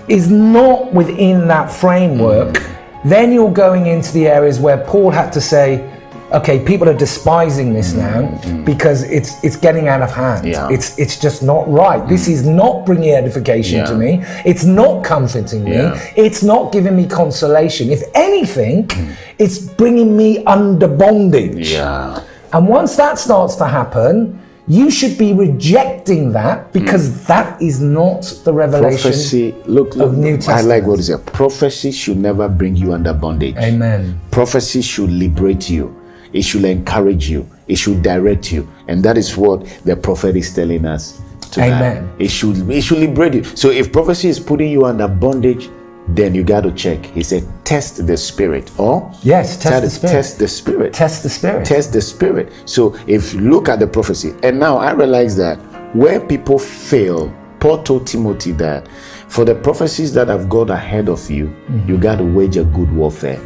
is 0.09 0.25
not 0.31 0.93
within 0.93 1.37
that 1.55 1.67
framework, 1.83 2.55
Mm. 2.55 2.69
Then 3.05 3.33
you're 3.33 3.53
going 3.53 3.87
into 3.87 4.13
the 4.13 4.27
areas 4.27 4.61
where 4.61 4.79
Paul 4.85 5.11
had 5.11 5.33
to 5.33 5.41
say, 5.41 5.89
okay, 6.33 6.65
people 6.65 6.89
are 6.89 6.97
despising 6.97 7.73
this 7.75 7.93
mm-hmm. 7.93 8.01
now 8.01 8.39
mm-hmm. 8.39 8.65
because 8.65 9.03
it's 9.05 9.43
it's 9.45 9.57
getting 9.57 9.89
out 9.89 10.03
of 10.03 10.11
hand. 10.11 10.47
Mm, 10.47 10.53
Yeah. 10.53 10.69
It's 10.71 10.99
it's 10.99 11.19
just 11.19 11.43
not 11.43 11.69
right. 11.69 12.07
This 12.09 12.29
mm. 12.29 12.33
is 12.33 12.47
not 12.47 12.87
bringing 12.87 13.11
edification 13.15 13.79
Yeah. 13.79 13.87
to 13.87 13.95
me. 13.95 14.25
It's 14.45 14.65
not 14.65 15.05
comforting 15.05 15.65
me. 15.65 15.73
Yeah. 15.73 16.13
It's 16.17 16.43
not 16.43 16.73
giving 16.73 16.97
me 16.97 17.07
consolation. 17.07 17.91
If 17.91 18.03
anything, 18.15 18.87
mm. 18.89 19.15
it's 19.39 19.59
bringing 19.59 20.17
me 20.17 20.45
under 20.45 20.89
bondage. 20.89 21.73
Yeah. 21.73 22.23
And 22.53 22.69
once 22.69 22.97
that 22.97 23.19
starts 23.19 23.57
to 23.57 23.67
happen, 23.67 24.42
you 24.69 24.91
should 24.91 25.19
be 25.19 25.33
rejecting 25.33 26.33
that 26.33 26.73
because 26.73 27.09
hmm. 27.09 27.25
that 27.27 27.61
is 27.61 27.81
not 27.81 28.23
the 28.45 28.53
revelation. 28.53 29.11
Prophecy, 29.11 29.53
look, 29.67 29.97
look 29.97 30.09
of 30.09 30.19
New 30.19 30.37
Testament. 30.37 30.61
I 30.61 30.63
like 30.63 30.85
what 30.85 31.01
is 31.01 31.11
it. 31.11 31.25
Prophecy 31.27 31.91
should 31.91 32.19
never 32.19 32.49
bring 32.49 32.77
you 32.77 32.93
under 32.93 33.13
bondage. 33.13 33.57
Amen. 33.57 34.21
Prophecy 34.31 34.83
should 34.83 35.11
liberate 35.11 35.69
you. 35.69 35.99
It 36.33 36.43
should 36.43 36.65
encourage 36.65 37.29
you. 37.29 37.49
It 37.67 37.77
should 37.77 38.03
direct 38.03 38.53
you. 38.53 38.69
And 38.89 39.03
that 39.05 39.19
is 39.19 39.37
what 39.37 39.67
the 39.85 39.97
prophet 39.97 40.37
is 40.37 40.55
telling 40.55 40.87
us 40.87 41.21
tonight. 41.51 41.77
Amen. 41.77 42.13
It 42.19 42.29
should 42.29 42.71
it 42.71 42.83
should 42.83 42.99
liberate 42.99 43.35
you. 43.35 43.45
So 43.45 43.71
if 43.71 43.93
prophecy 43.93 44.29
is 44.29 44.41
putting 44.41 44.71
you 44.71 44.85
under 44.87 45.09
bondage, 45.09 45.69
then 46.17 46.35
you 46.35 46.43
got 46.45 46.63
to 46.63 46.73
check. 46.73 47.05
He 47.07 47.23
said, 47.23 47.45
test 47.65 48.07
the 48.07 48.17
spirit. 48.17 48.71
Or 48.79 49.11
Yes, 49.23 49.57
test 49.57 49.83
the 49.83 49.91
spirit. 49.91 50.13
Test 50.13 50.39
the 50.39 50.49
spirit. 50.49 50.93
Test 50.93 51.23
the 51.23 51.29
spirit. 51.31 51.67
Test 51.67 51.93
the 51.93 52.01
spirit. 52.01 52.53
So 52.67 52.95
if 53.07 53.35
you 53.35 53.41
look 53.41 53.69
at 53.69 53.79
the 53.79 53.87
prophecy, 53.87 54.35
and 54.43 54.59
now 54.59 54.77
I 54.79 54.93
realize 54.93 55.37
that 55.37 55.57
where 55.95 56.21
people 56.21 56.59
fail, 56.59 57.33
Paul 57.61 57.83
told 57.83 58.07
Timothy 58.07 58.53
that 58.53 58.89
for 59.29 59.45
the 59.45 59.55
prophecies 59.55 60.13
that 60.15 60.29
have 60.29 60.49
gone 60.49 60.71
ahead 60.71 61.09
of 61.09 61.31
you, 61.31 61.47
Mm-hmm. 61.47 61.89
you 61.89 61.99
got 61.99 62.17
to 62.17 62.25
wage 62.25 62.57
a 62.57 62.65
good 62.65 62.93
warfare. 62.93 63.41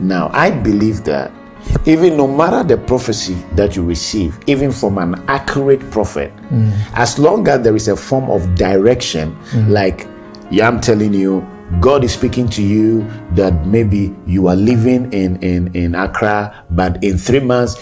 Now 0.00 0.30
I 0.34 0.50
believe 0.50 1.04
that 1.04 1.30
even 1.86 2.16
no 2.16 2.26
matter 2.26 2.62
the 2.64 2.76
prophecy 2.78 3.34
that 3.54 3.76
you 3.76 3.84
receive, 3.84 4.38
even 4.46 4.72
from 4.72 4.98
an 4.98 5.22
accurate 5.28 5.88
prophet, 5.90 6.32
Mm. 6.50 6.72
as 6.94 7.18
long 7.18 7.46
as 7.48 7.62
there 7.62 7.76
is 7.76 7.86
a 7.88 7.96
form 7.96 8.28
of 8.30 8.54
direction, 8.56 9.36
like 9.68 10.06
yeah, 10.50 10.66
I'm 10.66 10.80
telling 10.80 11.14
you, 11.14 11.46
God 11.78 12.02
is 12.02 12.12
speaking 12.12 12.48
to 12.50 12.62
you 12.62 13.08
that 13.32 13.66
maybe 13.66 14.14
you 14.26 14.48
are 14.48 14.56
living 14.56 15.12
in 15.12 15.36
in 15.42 15.74
in 15.74 15.94
Accra, 15.94 16.64
but 16.70 17.02
in 17.04 17.16
three 17.16 17.40
months 17.40 17.76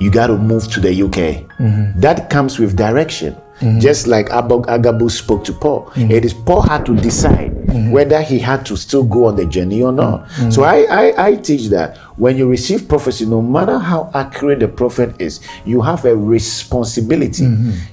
you 0.00 0.10
got 0.10 0.28
to 0.28 0.36
move 0.38 0.70
to 0.72 0.80
the 0.80 0.90
UK. 0.90 1.46
Mm-hmm. 1.58 2.00
That 2.00 2.30
comes 2.30 2.58
with 2.58 2.76
direction. 2.76 3.34
Mm-hmm. 3.60 3.78
Just 3.78 4.06
like 4.08 4.28
Abog 4.30 4.66
Agabu 4.66 5.10
spoke 5.10 5.44
to 5.44 5.52
Paul, 5.52 5.86
mm-hmm. 5.94 6.10
it 6.10 6.24
is 6.24 6.34
Paul 6.34 6.62
had 6.62 6.84
to 6.86 6.96
decide 6.96 7.50
whether 7.92 8.20
he 8.20 8.38
had 8.38 8.66
to 8.66 8.76
still 8.76 9.04
go 9.04 9.26
on 9.26 9.36
the 9.36 9.46
journey 9.46 9.82
or 9.82 9.92
not. 9.92 10.28
So 10.50 10.64
I, 10.64 10.82
I 10.90 11.26
I 11.28 11.34
teach 11.36 11.68
that 11.68 11.96
when 12.16 12.36
you 12.36 12.48
receive 12.48 12.88
prophecy, 12.88 13.24
no 13.26 13.40
matter 13.40 13.78
how 13.78 14.10
accurate 14.14 14.60
the 14.60 14.68
prophet 14.68 15.14
is, 15.20 15.40
you 15.64 15.80
have 15.80 16.04
a 16.04 16.16
responsibility 16.16 17.46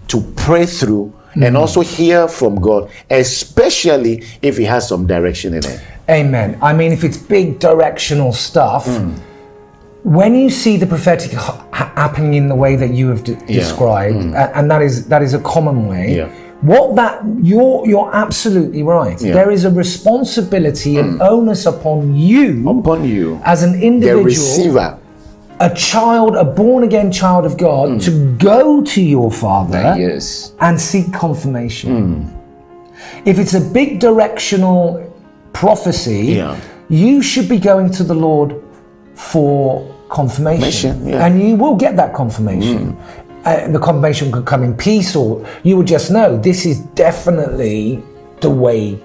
to 0.07 0.21
pray 0.35 0.65
through 0.65 1.13
and 1.35 1.55
also 1.57 1.81
hear 1.81 2.27
from 2.27 2.55
God, 2.61 2.89
especially 3.09 4.23
if 4.41 4.57
He 4.57 4.65
has 4.65 4.87
some 4.87 5.05
direction 5.07 5.53
in 5.53 5.63
it. 5.65 5.79
Amen. 6.09 6.57
I 6.61 6.73
mean, 6.73 6.91
if 6.91 7.03
it's 7.03 7.17
big 7.17 7.59
directional 7.59 8.33
stuff, 8.33 8.85
Hmm. 8.87 9.11
when 10.03 10.33
you 10.35 10.49
see 10.49 10.77
the 10.77 10.85
prophetic 10.87 11.31
ha- 11.33 11.63
ha- 11.71 11.91
happening 11.95 12.33
in 12.33 12.47
the 12.47 12.55
way 12.55 12.75
that 12.75 12.91
you 12.93 13.09
have 13.09 13.23
de- 13.23 13.35
described, 13.45 14.17
a- 14.33 14.51
and 14.57 14.69
that 14.71 14.81
is 14.81 15.05
that 15.11 15.21
is 15.21 15.33
a 15.33 15.39
common 15.39 15.87
way. 15.87 16.07
Hmm. 16.13 16.17
Yeah. 16.19 16.29
What 16.61 16.95
that 16.95 17.21
you're 17.41 17.85
you're 17.87 18.09
absolutely 18.13 18.83
right. 18.83 19.19
Yeah. 19.21 19.27
Hmm. 19.31 19.33
There 19.39 19.51
is 19.51 19.63
a 19.65 19.71
responsibility 19.71 20.97
and 20.97 21.21
onus 21.21 21.65
upon 21.65 22.15
you 22.15 22.67
Upon 22.67 23.05
you, 23.05 23.39
as 23.45 23.63
an 23.63 23.73
the 23.79 23.85
individual, 23.91 24.23
receiver. 24.25 24.97
A 25.59 25.69
child, 25.75 26.35
a 26.35 26.43
born 26.45 26.83
again 26.83 27.11
child 27.11 27.45
of 27.45 27.57
God, 27.57 27.99
to 28.01 28.11
go 28.37 28.81
to 28.83 29.01
your 29.01 29.31
father. 29.31 29.95
Yes. 29.97 30.53
and 30.61 30.79
seek 30.79 31.11
confirmation. 31.13 31.89
Hmm. 31.91 32.35
If 33.25 33.39
it's 33.39 33.53
a 33.53 33.61
big 33.61 33.99
directional 33.99 34.81
prophecy, 35.53 36.35
Yeah. 36.37 36.55
you 36.89 37.21
should 37.21 37.49
be 37.49 37.59
going 37.59 37.89
to 37.91 38.03
the 38.03 38.15
Lord 38.15 38.55
for 39.15 39.85
confirmation. 40.09 41.05
Yeah. 41.07 41.25
And 41.25 41.41
you 41.41 41.55
will 41.55 41.75
get 41.75 41.95
that 41.97 42.13
confirmation. 42.13 42.95
Uh, 43.45 43.67
the 43.71 43.79
confirmation 43.79 44.31
could 44.31 44.45
come 44.45 44.63
in 44.63 44.73
peace, 44.75 45.15
or 45.15 45.45
you 45.63 45.77
will 45.77 45.83
just 45.83 46.11
know 46.11 46.37
this 46.37 46.65
is 46.65 46.79
definitely 46.95 48.01
the 48.41 48.49
way 48.49 48.97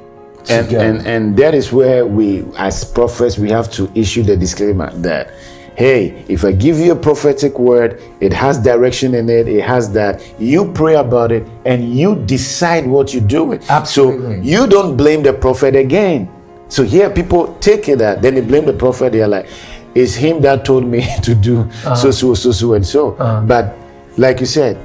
And, 0.51 0.71
and 0.73 1.07
and 1.07 1.37
that 1.39 1.55
is 1.55 1.73
where 1.73 2.05
we 2.05 2.45
as 2.59 2.85
prophets 2.85 3.39
we 3.39 3.49
have 3.51 3.71
to 3.73 3.83
issue 3.95 4.23
the 4.23 4.37
disclaimer 4.37 4.91
that 5.01 5.31
hey 5.77 6.25
if 6.29 6.45
i 6.45 6.53
give 6.53 6.79
you 6.79 6.93
a 6.93 6.97
prophetic 6.97 7.59
word 7.59 8.01
it 8.21 8.33
has 8.33 8.59
direction 8.59 9.15
in 9.15 9.29
it 9.29 9.49
it 9.49 9.63
has 9.63 9.93
that 9.93 10.23
you 10.39 10.71
pray 10.73 10.95
about 10.95 11.33
it 11.33 11.45
and 11.65 11.97
you 11.99 12.15
decide 12.27 12.87
what 12.87 13.13
you 13.13 13.21
do 13.21 13.43
with. 13.45 13.69
Absolutely. 13.71 14.37
so 14.37 14.43
you 14.43 14.67
don't 14.67 14.97
blame 14.97 15.23
the 15.23 15.33
prophet 15.33 15.75
again. 15.75 16.29
So 16.69 16.83
here 16.83 17.11
people 17.11 17.55
take 17.61 17.89
it 17.89 17.99
that 17.99 18.23
then 18.23 18.35
they 18.35 18.41
blame 18.41 18.65
the 18.67 18.73
prophet 18.73 19.13
they're 19.13 19.29
like 19.29 19.49
it's 19.95 20.15
him 20.15 20.41
that 20.43 20.65
told 20.65 20.85
me 20.87 21.07
to 21.23 21.35
do 21.35 21.61
Uh-huh. 21.61 21.95
so 21.95 22.11
so 22.11 22.35
so 22.35 22.53
so 22.53 22.75
and 22.75 22.87
so. 22.87 23.13
But 23.47 23.77
like 24.17 24.41
you 24.41 24.47
said 24.47 24.77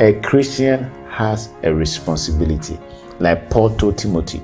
a 0.00 0.14
christian 0.20 0.90
has 1.08 1.50
a 1.62 1.72
responsibility. 1.72 2.78
Like 3.20 3.48
paul 3.50 3.70
told 3.76 3.98
timothy 3.98 4.42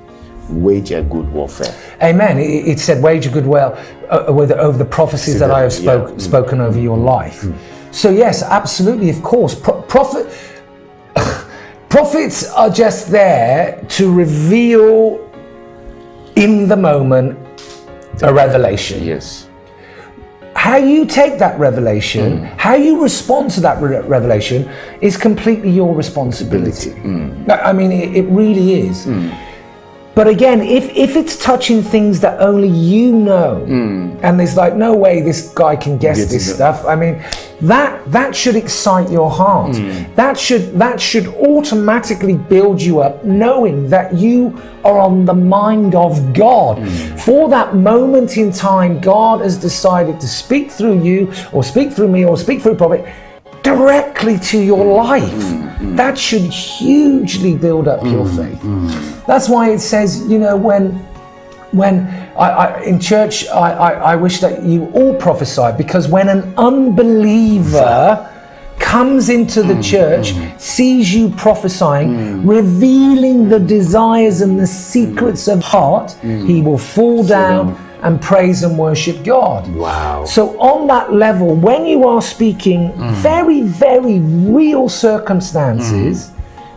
wage 0.49 0.91
a 0.91 1.01
good 1.03 1.31
warfare 1.31 1.73
Amen. 2.01 2.37
It, 2.39 2.67
it 2.67 2.79
said, 2.79 3.01
"Wage 3.03 3.25
a 3.27 3.29
good 3.29 3.45
well 3.45 3.77
uh, 4.09 4.25
over 4.27 4.77
the 4.77 4.85
prophecies 4.85 5.39
that 5.39 5.51
I 5.51 5.61
have 5.61 5.73
spoke, 5.73 6.09
Yeah. 6.09 6.15
Mm. 6.15 6.21
spoken 6.21 6.61
over 6.61 6.79
your 6.79 6.97
life." 6.97 7.45
So 7.91 8.09
yes, 8.09 8.43
absolutely, 8.43 9.09
of 9.09 9.21
course, 9.23 9.55
Pro- 9.55 9.81
prophet 9.81 10.25
prophets 11.89 12.49
are 12.53 12.69
just 12.69 13.09
there 13.11 13.83
to 13.89 14.11
reveal 14.13 15.19
in 16.35 16.67
the 16.67 16.75
moment 16.77 17.37
a 18.21 18.33
revelation. 18.33 19.03
yes 19.03 19.47
How 20.55 20.75
you 20.77 21.05
take 21.05 21.39
that 21.39 21.57
revelation, 21.59 22.39
Mm. 22.39 22.57
how 22.57 22.75
you 22.75 23.01
respond 23.01 23.51
to 23.55 23.61
that 23.61 23.81
re- 23.81 24.01
revelation, 24.17 24.67
is 25.01 25.15
completely 25.17 25.71
your 25.71 25.95
responsibility. 25.95 26.91
Mm. 26.91 27.47
I 27.69 27.71
mean, 27.73 27.91
it, 27.91 28.09
it 28.19 28.25
really 28.29 28.67
is. 28.87 29.05
But 30.19 30.27
again, 30.27 30.61
if, 30.61 30.89
if 30.97 31.15
it's 31.15 31.37
touching 31.37 31.81
things 31.81 32.19
that 32.19 32.41
only 32.41 32.67
you 32.67 33.13
know, 33.13 33.63
hmm. 33.63 34.17
and 34.21 34.37
there's 34.37 34.57
like 34.57 34.75
no 34.75 34.93
way 34.93 35.21
this 35.21 35.47
guy 35.53 35.77
can 35.77 35.97
guess 35.97 36.17
Gets 36.17 36.31
this 36.33 36.55
stuff. 36.55 36.85
I 36.85 36.93
mean, 36.93 37.23
that 37.61 38.03
that 38.11 38.35
should 38.35 38.57
excite 38.57 39.09
your 39.09 39.31
heart. 39.31 39.77
Hmm. 39.77 40.13
That 40.15 40.37
should 40.37 40.77
that 40.77 40.99
should 40.99 41.27
automatically 41.27 42.35
build 42.35 42.81
you 42.81 42.99
up, 42.99 43.23
knowing 43.23 43.87
that 43.91 44.13
you 44.13 44.61
are 44.83 44.99
on 44.99 45.23
the 45.23 45.33
mind 45.33 45.95
of 45.95 46.33
God. 46.33 46.79
Hmm. 46.79 47.15
For 47.15 47.47
that 47.47 47.75
moment 47.75 48.35
in 48.35 48.51
time, 48.51 48.99
God 48.99 49.39
has 49.39 49.55
decided 49.57 50.19
to 50.19 50.27
speak 50.27 50.69
through 50.69 51.01
you, 51.01 51.31
or 51.53 51.63
speak 51.63 51.93
through 51.93 52.09
me, 52.09 52.25
or 52.25 52.35
speak 52.35 52.61
through 52.61 52.75
prophet 52.75 53.05
directly 53.63 54.37
to 54.37 54.59
your 54.59 54.85
mm, 54.85 54.97
life. 54.97 55.23
Mm, 55.23 55.77
mm. 55.77 55.97
That 55.97 56.17
should 56.17 56.41
hugely 56.41 57.55
build 57.55 57.87
up 57.87 58.03
your 58.03 58.25
faith. 58.27 58.61
That's 59.25 59.49
why 59.49 59.71
it 59.71 59.79
says, 59.79 60.27
you 60.27 60.39
know, 60.39 60.55
when 60.55 60.91
when 61.71 62.07
I, 62.35 62.49
I 62.49 62.81
in 62.81 62.99
church, 62.99 63.47
I, 63.47 63.71
I, 63.71 63.91
I 64.13 64.15
wish 64.15 64.39
that 64.39 64.63
you 64.63 64.85
all 64.91 65.15
prophesy 65.15 65.71
because 65.77 66.07
when 66.07 66.29
an 66.29 66.53
unbeliever 66.57 68.27
comes 68.79 69.29
into 69.29 69.61
the 69.61 69.79
church, 69.83 70.33
sees 70.57 71.13
you 71.13 71.29
prophesying, 71.31 72.47
revealing 72.47 73.49
the 73.49 73.59
desires 73.59 74.41
and 74.41 74.59
the 74.59 74.65
secrets 74.65 75.47
of 75.47 75.61
heart, 75.61 76.13
he 76.23 76.61
will 76.61 76.77
fall 76.77 77.23
down 77.23 77.75
and 78.01 78.21
praise 78.21 78.63
and 78.63 78.77
worship 78.77 79.23
God. 79.23 79.67
wow 79.75 80.25
So, 80.25 80.59
on 80.59 80.87
that 80.87 81.13
level, 81.13 81.55
when 81.55 81.85
you 81.85 82.07
are 82.07 82.21
speaking 82.21 82.91
very, 83.21 83.61
very 83.61 84.19
real 84.19 84.87
circumstances, 84.89 86.31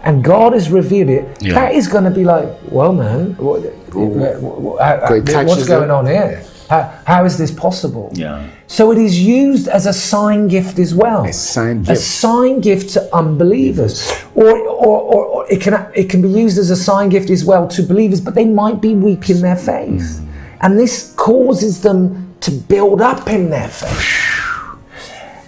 and 0.05 0.25
God 0.25 0.53
has 0.53 0.71
revealed 0.71 1.11
it, 1.11 1.25
Yeah. 1.41 1.55
that 1.55 1.75
is 1.75 1.87
going 1.87 2.05
to 2.05 2.11
be 2.11 2.25
like, 2.25 2.49
well, 2.71 2.93
man, 2.93 3.37
what, 3.39 3.63
how- 4.81 5.45
what's 5.45 5.67
going 5.67 5.91
on 5.91 6.07
here? 6.07 6.43
How, 6.69 6.91
how 7.07 7.25
is 7.25 7.37
this 7.37 7.51
possible? 7.51 8.11
yeah 8.15 8.47
So 8.67 8.91
it 8.93 8.99
is 8.99 9.21
used 9.21 9.69
as 9.69 9.85
a 9.87 9.93
sign 9.93 10.49
gift 10.49 10.79
as 10.79 10.95
well. 10.95 11.25
A 11.27 11.33
sign 11.33 11.83
gift. 11.83 11.91
A 11.91 11.97
sign 11.97 12.61
gift 12.61 12.91
to 12.95 13.01
unbelievers, 13.15 14.11
or, 14.35 14.57
or, 14.57 14.99
or, 15.15 15.25
or 15.27 15.41
it 15.53 15.61
can 15.61 15.75
it 15.95 16.09
can 16.09 16.23
be 16.23 16.31
used 16.45 16.57
as 16.59 16.71
a 16.71 16.77
sign 16.77 17.11
gift 17.11 17.29
as 17.31 17.45
well 17.45 17.69
to 17.69 17.83
believers, 17.83 18.21
but 18.23 18.35
they 18.35 18.47
might 18.47 18.81
be 18.81 18.95
weak 18.95 19.29
in 19.29 19.41
their 19.43 19.57
faith, 19.57 20.01
Mm. 20.01 20.27
And 20.63 20.79
this 20.79 21.15
causes 21.17 21.83
them 21.83 22.35
to 22.41 22.51
build 22.51 23.01
up 23.01 23.29
in 23.29 23.51
their 23.51 23.69
faith. 23.69 24.19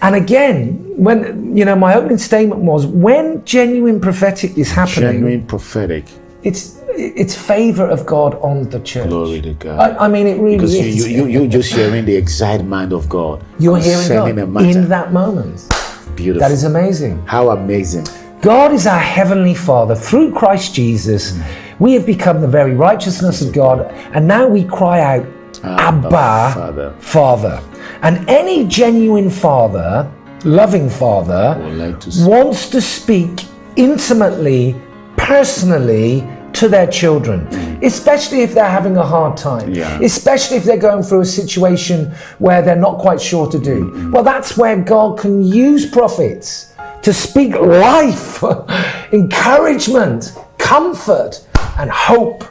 And 0.01 0.15
again, 0.15 0.93
when 0.97 1.55
you 1.57 1.65
know, 1.65 1.75
my 1.75 1.95
opening 1.95 2.17
statement 2.17 2.61
was 2.61 2.85
when 2.85 3.43
genuine 3.45 3.99
prophetic 3.99 4.57
is 4.57 4.71
happening, 4.71 5.11
genuine 5.13 5.45
prophetic 5.47 6.05
it's 6.45 6.79
it's 6.89 7.35
favor 7.35 7.85
of 7.85 8.05
God 8.05 8.35
on 8.35 8.69
the 8.69 8.79
church. 8.79 9.09
glory 9.09 9.41
to 9.41 9.53
god 9.53 9.79
I, 9.79 10.05
I 10.05 10.07
mean, 10.07 10.27
it 10.27 10.39
really 10.39 10.55
because 10.57 10.75
is. 10.75 11.07
you, 11.07 11.25
you, 11.25 11.41
you 11.41 11.47
just 11.47 11.73
hearing 11.73 12.05
the 12.05 12.15
exact 12.15 12.63
mind 12.63 12.93
of 12.93 13.09
god 13.09 13.43
You're 13.59 13.79
hearing 13.79 14.07
God 14.07 14.29
in 14.63 14.87
that 14.89 15.11
moment. 15.11 15.67
beautiful 16.15 16.39
That 16.39 16.51
is 16.51 16.63
amazing. 16.63 17.25
how 17.25 17.49
amazing 17.49 18.05
God 18.41 18.73
is 18.73 18.85
our 18.85 18.99
heavenly 18.99 19.55
Father. 19.55 19.95
Through 19.95 20.33
Christ 20.33 20.75
Jesus, 20.75 21.31
mm. 21.31 21.64
We 21.79 21.93
have 21.93 22.05
become 22.05 22.41
the 22.41 22.47
very 22.47 22.73
righteousness 22.73 23.41
of 23.41 23.53
God, 23.53 23.91
and 24.13 24.27
now 24.27 24.47
we 24.47 24.63
cry 24.63 25.01
out, 25.01 25.25
Abba, 25.63 26.09
Father. 26.09 26.95
Father. 26.99 27.63
And 28.01 28.27
any 28.29 28.67
genuine 28.67 29.29
father, 29.29 30.11
loving 30.43 30.89
father, 30.89 31.57
like 31.73 31.99
to 32.01 32.11
wants 32.27 32.69
to 32.69 32.81
speak 32.81 33.45
intimately, 33.75 34.75
personally 35.17 36.27
to 36.53 36.69
their 36.69 36.87
children, 36.87 37.45
mm. 37.47 37.83
especially 37.83 38.41
if 38.41 38.53
they're 38.53 38.69
having 38.69 38.95
a 38.95 39.05
hard 39.05 39.35
time, 39.35 39.73
Yeah. 39.73 39.99
especially 40.01 40.57
if 40.57 40.63
they're 40.63 40.77
going 40.77 41.03
through 41.03 41.21
a 41.21 41.25
situation 41.25 42.13
where 42.39 42.61
they're 42.61 42.77
not 42.77 42.97
quite 42.99 43.19
sure 43.19 43.47
to 43.51 43.59
do. 43.59 43.85
Mm-hmm. 43.85 44.11
Well, 44.11 44.23
that's 44.23 44.55
where 44.55 44.77
God 44.77 45.19
can 45.19 45.43
use 45.43 45.85
prophets 45.85 46.73
to 47.01 47.11
speak 47.11 47.55
life, 47.55 48.41
encouragement, 49.11 50.33
comfort, 50.57 51.45
and 51.77 51.89
hope 51.91 52.43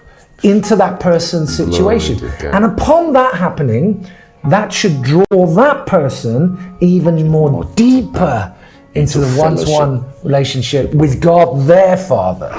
into 0.42 0.76
that 0.76 1.00
person's 1.00 1.56
situation. 1.56 2.22
And 2.42 2.64
upon 2.64 3.12
that 3.14 3.34
happening, 3.34 4.06
that 4.44 4.72
should 4.72 5.02
draw 5.02 5.46
that 5.54 5.86
person 5.86 6.76
even 6.80 7.26
more 7.28 7.64
deeper 7.76 8.54
into, 8.94 9.18
into 9.18 9.20
the 9.20 9.38
one 9.38 9.56
to 9.56 9.70
one 9.70 10.04
relationship 10.22 10.92
with 10.94 11.20
God, 11.20 11.66
their 11.66 11.96
Father. 11.96 12.54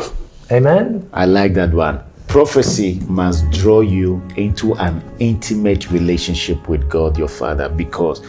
Amen? 0.52 1.08
I 1.14 1.26
like 1.26 1.54
that 1.54 1.74
one. 1.74 2.02
Prophecy 2.28 3.00
must 3.08 3.50
draw 3.52 3.82
you 3.82 4.22
into 4.36 4.74
an 4.76 5.02
intimate 5.20 5.90
relationship 5.92 6.68
with 6.68 6.90
God 6.90 7.18
your 7.18 7.28
Father 7.28 7.70
because 7.70 8.20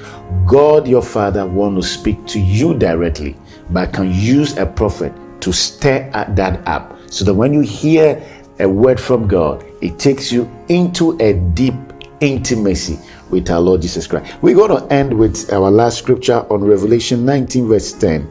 God 0.47 0.87
your 0.87 1.03
Father 1.03 1.47
wants 1.47 1.87
to 1.89 1.99
speak 1.99 2.25
to 2.27 2.39
you 2.39 2.75
directly, 2.75 3.37
but 3.71 3.93
can 3.93 4.13
use 4.13 4.57
a 4.59 4.67
prophet 4.67 5.13
to 5.41 5.53
stir 5.53 6.09
at 6.13 6.37
that 6.37 6.67
up 6.69 6.96
so 7.17 7.25
that 7.25 7.35
when 7.35 7.55
you 7.55 7.61
hear 7.61 8.23
a 8.59 8.69
word 8.69 9.01
from 9.01 9.27
God, 9.27 9.65
it 9.81 9.99
takes 9.99 10.31
you 10.31 10.51
into 10.69 11.17
a 11.21 11.33
deep 11.33 11.75
intimacy 12.21 12.99
with 13.31 13.51
our 13.51 13.61
Lord 13.61 13.83
Jesus 13.83 14.07
Christ. 14.07 14.35
We're 14.43 14.55
going 14.55 14.81
to 14.81 14.93
end 14.93 15.19
with 15.19 15.51
our 15.53 15.71
last 15.71 15.99
scripture 15.99 16.47
on 16.51 16.63
Revelation 16.63 17.25
19, 17.25 17.69
verse 17.69 17.93
10. 17.95 18.31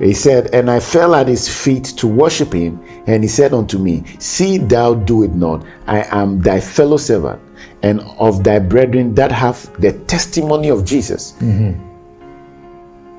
He 0.00 0.12
said, 0.12 0.52
And 0.52 0.70
I 0.70 0.80
fell 0.80 1.14
at 1.14 1.28
his 1.28 1.48
feet 1.48 1.84
to 1.98 2.06
worship 2.06 2.52
him, 2.52 2.82
and 3.06 3.22
he 3.22 3.28
said 3.28 3.54
unto 3.54 3.78
me, 3.78 4.04
See 4.18 4.58
thou 4.58 4.94
do 4.94 5.22
it 5.22 5.34
not. 5.34 5.64
I 5.86 6.02
am 6.10 6.40
thy 6.40 6.60
fellow 6.60 6.96
servant, 6.96 7.40
and 7.82 8.00
of 8.18 8.42
thy 8.44 8.58
brethren 8.58 9.14
that 9.14 9.30
have 9.32 9.70
the 9.80 9.92
testimony 10.04 10.68
of 10.68 10.84
Jesus. 10.84 11.32
Mm-hmm. 11.34 11.82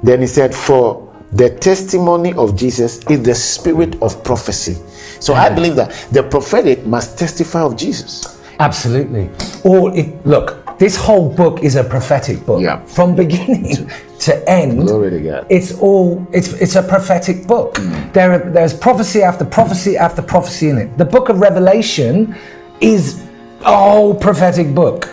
Then 0.04 0.22
he 0.22 0.28
said, 0.28 0.54
For 0.54 1.07
the 1.32 1.50
testimony 1.58 2.34
of 2.34 2.56
Jesus 2.56 3.06
is 3.10 3.24
the 3.24 3.36
spirit 3.36 4.02
of 4.02 4.24
prophecy. 4.24 4.78
So 5.20 5.34
I 5.34 5.50
believe 5.50 5.76
that 5.76 5.92
the 6.12 6.24
prophetic 6.24 6.86
must 6.86 7.18
testify 7.18 7.62
of 7.62 7.76
Jesus. 7.76 8.38
Absolutely. 8.60 9.30
Or 9.63 9.96
it 9.96 10.26
look, 10.26 10.63
this 10.80 10.96
whole 10.96 11.34
book 11.34 11.63
is 11.63 11.76
a 11.76 11.84
prophetic 11.84 12.46
book. 12.46 12.62
Yeah. 12.62 12.84
From 12.86 13.16
beginning 13.16 13.90
to 14.20 14.50
end. 14.50 14.82
Glory 14.82 15.10
to 15.12 15.20
God. 15.20 15.48
It's 15.50 15.78
all 15.80 16.26
it's 16.32 16.54
it's 16.54 16.76
a 16.76 16.84
prophetic 16.84 17.48
book. 17.48 17.76
Mm. 17.76 18.13
There 18.13 18.32
are, 18.34 18.52
there's 18.52 18.74
prophecy 18.74 19.22
after 19.22 19.46
prophecy 19.46 19.98
after 19.98 20.22
prophecy 20.22 20.70
in 20.70 20.78
it. 20.78 20.98
The 20.98 21.06
book 21.06 21.30
of 21.30 21.40
Revelation 21.40 22.36
is 22.82 23.24
a 23.62 23.76
whole 23.76 24.16
prophetic 24.16 24.74
book. 24.74 25.10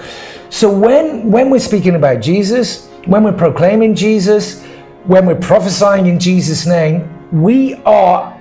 So 0.51 0.71
when 0.71 1.31
when 1.31 1.51
we're 1.51 1.59
speaking 1.59 1.97
about 1.97 2.21
Jesus, 2.21 2.89
when 3.07 3.25
we're 3.25 3.33
proclaiming 3.33 3.95
Jesus, 3.95 4.65
when 5.05 5.27
we're 5.27 5.35
prophesying 5.35 6.07
in 6.07 6.19
Jesus' 6.19 6.67
name, 6.67 7.11
we 7.31 7.75
are 7.85 8.41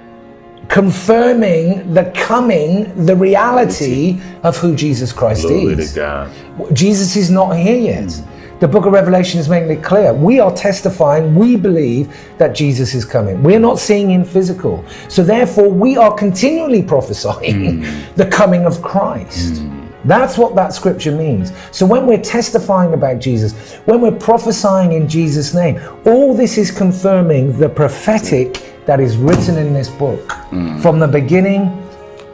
confirming 0.69 1.93
the 1.93 2.05
coming, 2.15 3.05
the 3.05 3.15
reality 3.15 4.19
of 4.43 4.57
who 4.57 4.75
Jesus 4.75 5.11
Christ 5.11 5.45
is. 5.45 5.93
God. 5.93 6.31
Jesus 6.73 7.15
is 7.15 7.29
not 7.29 7.57
here 7.57 7.77
yet. 7.77 8.21
The 8.59 8.67
book 8.67 8.85
of 8.85 8.93
Revelation 8.93 9.41
is 9.41 9.49
making 9.49 9.71
it 9.71 9.83
clear. 9.83 10.13
We 10.13 10.39
are 10.39 10.55
testifying, 10.55 11.35
we 11.35 11.57
believe 11.57 12.15
that 12.37 12.55
Jesus 12.55 12.93
is 12.93 13.03
coming. 13.03 13.43
We're 13.43 13.59
not 13.59 13.77
seeing 13.77 14.09
him 14.09 14.23
physical. 14.23 14.85
So 15.09 15.21
therefore, 15.21 15.69
we 15.69 15.97
are 15.97 16.13
continually 16.13 16.81
prophesying 16.81 17.81
the 18.15 18.25
coming 18.31 18.65
of 18.65 18.81
Christ. 18.81 19.63
That's 20.05 20.37
what 20.37 20.55
that 20.55 20.73
scripture 20.73 21.11
means. 21.11 21.53
So 21.71 21.85
when 21.85 22.05
we're 22.05 22.21
testifying 22.21 22.93
about 22.93 23.19
Jesus, 23.19 23.75
when 23.85 24.01
we're 24.01 24.11
prophesying 24.11 24.93
in 24.93 25.07
Jesus' 25.07 25.53
name, 25.53 25.81
all 26.05 26.33
this 26.33 26.57
is 26.57 26.71
confirming 26.71 27.57
the 27.57 27.69
prophetic 27.69 28.73
that 28.85 28.99
is 28.99 29.15
written 29.17 29.57
in 29.57 29.73
this 29.73 29.89
book 29.89 30.27
mm. 30.51 30.81
from 30.81 30.99
the 30.99 31.07
beginning 31.07 31.79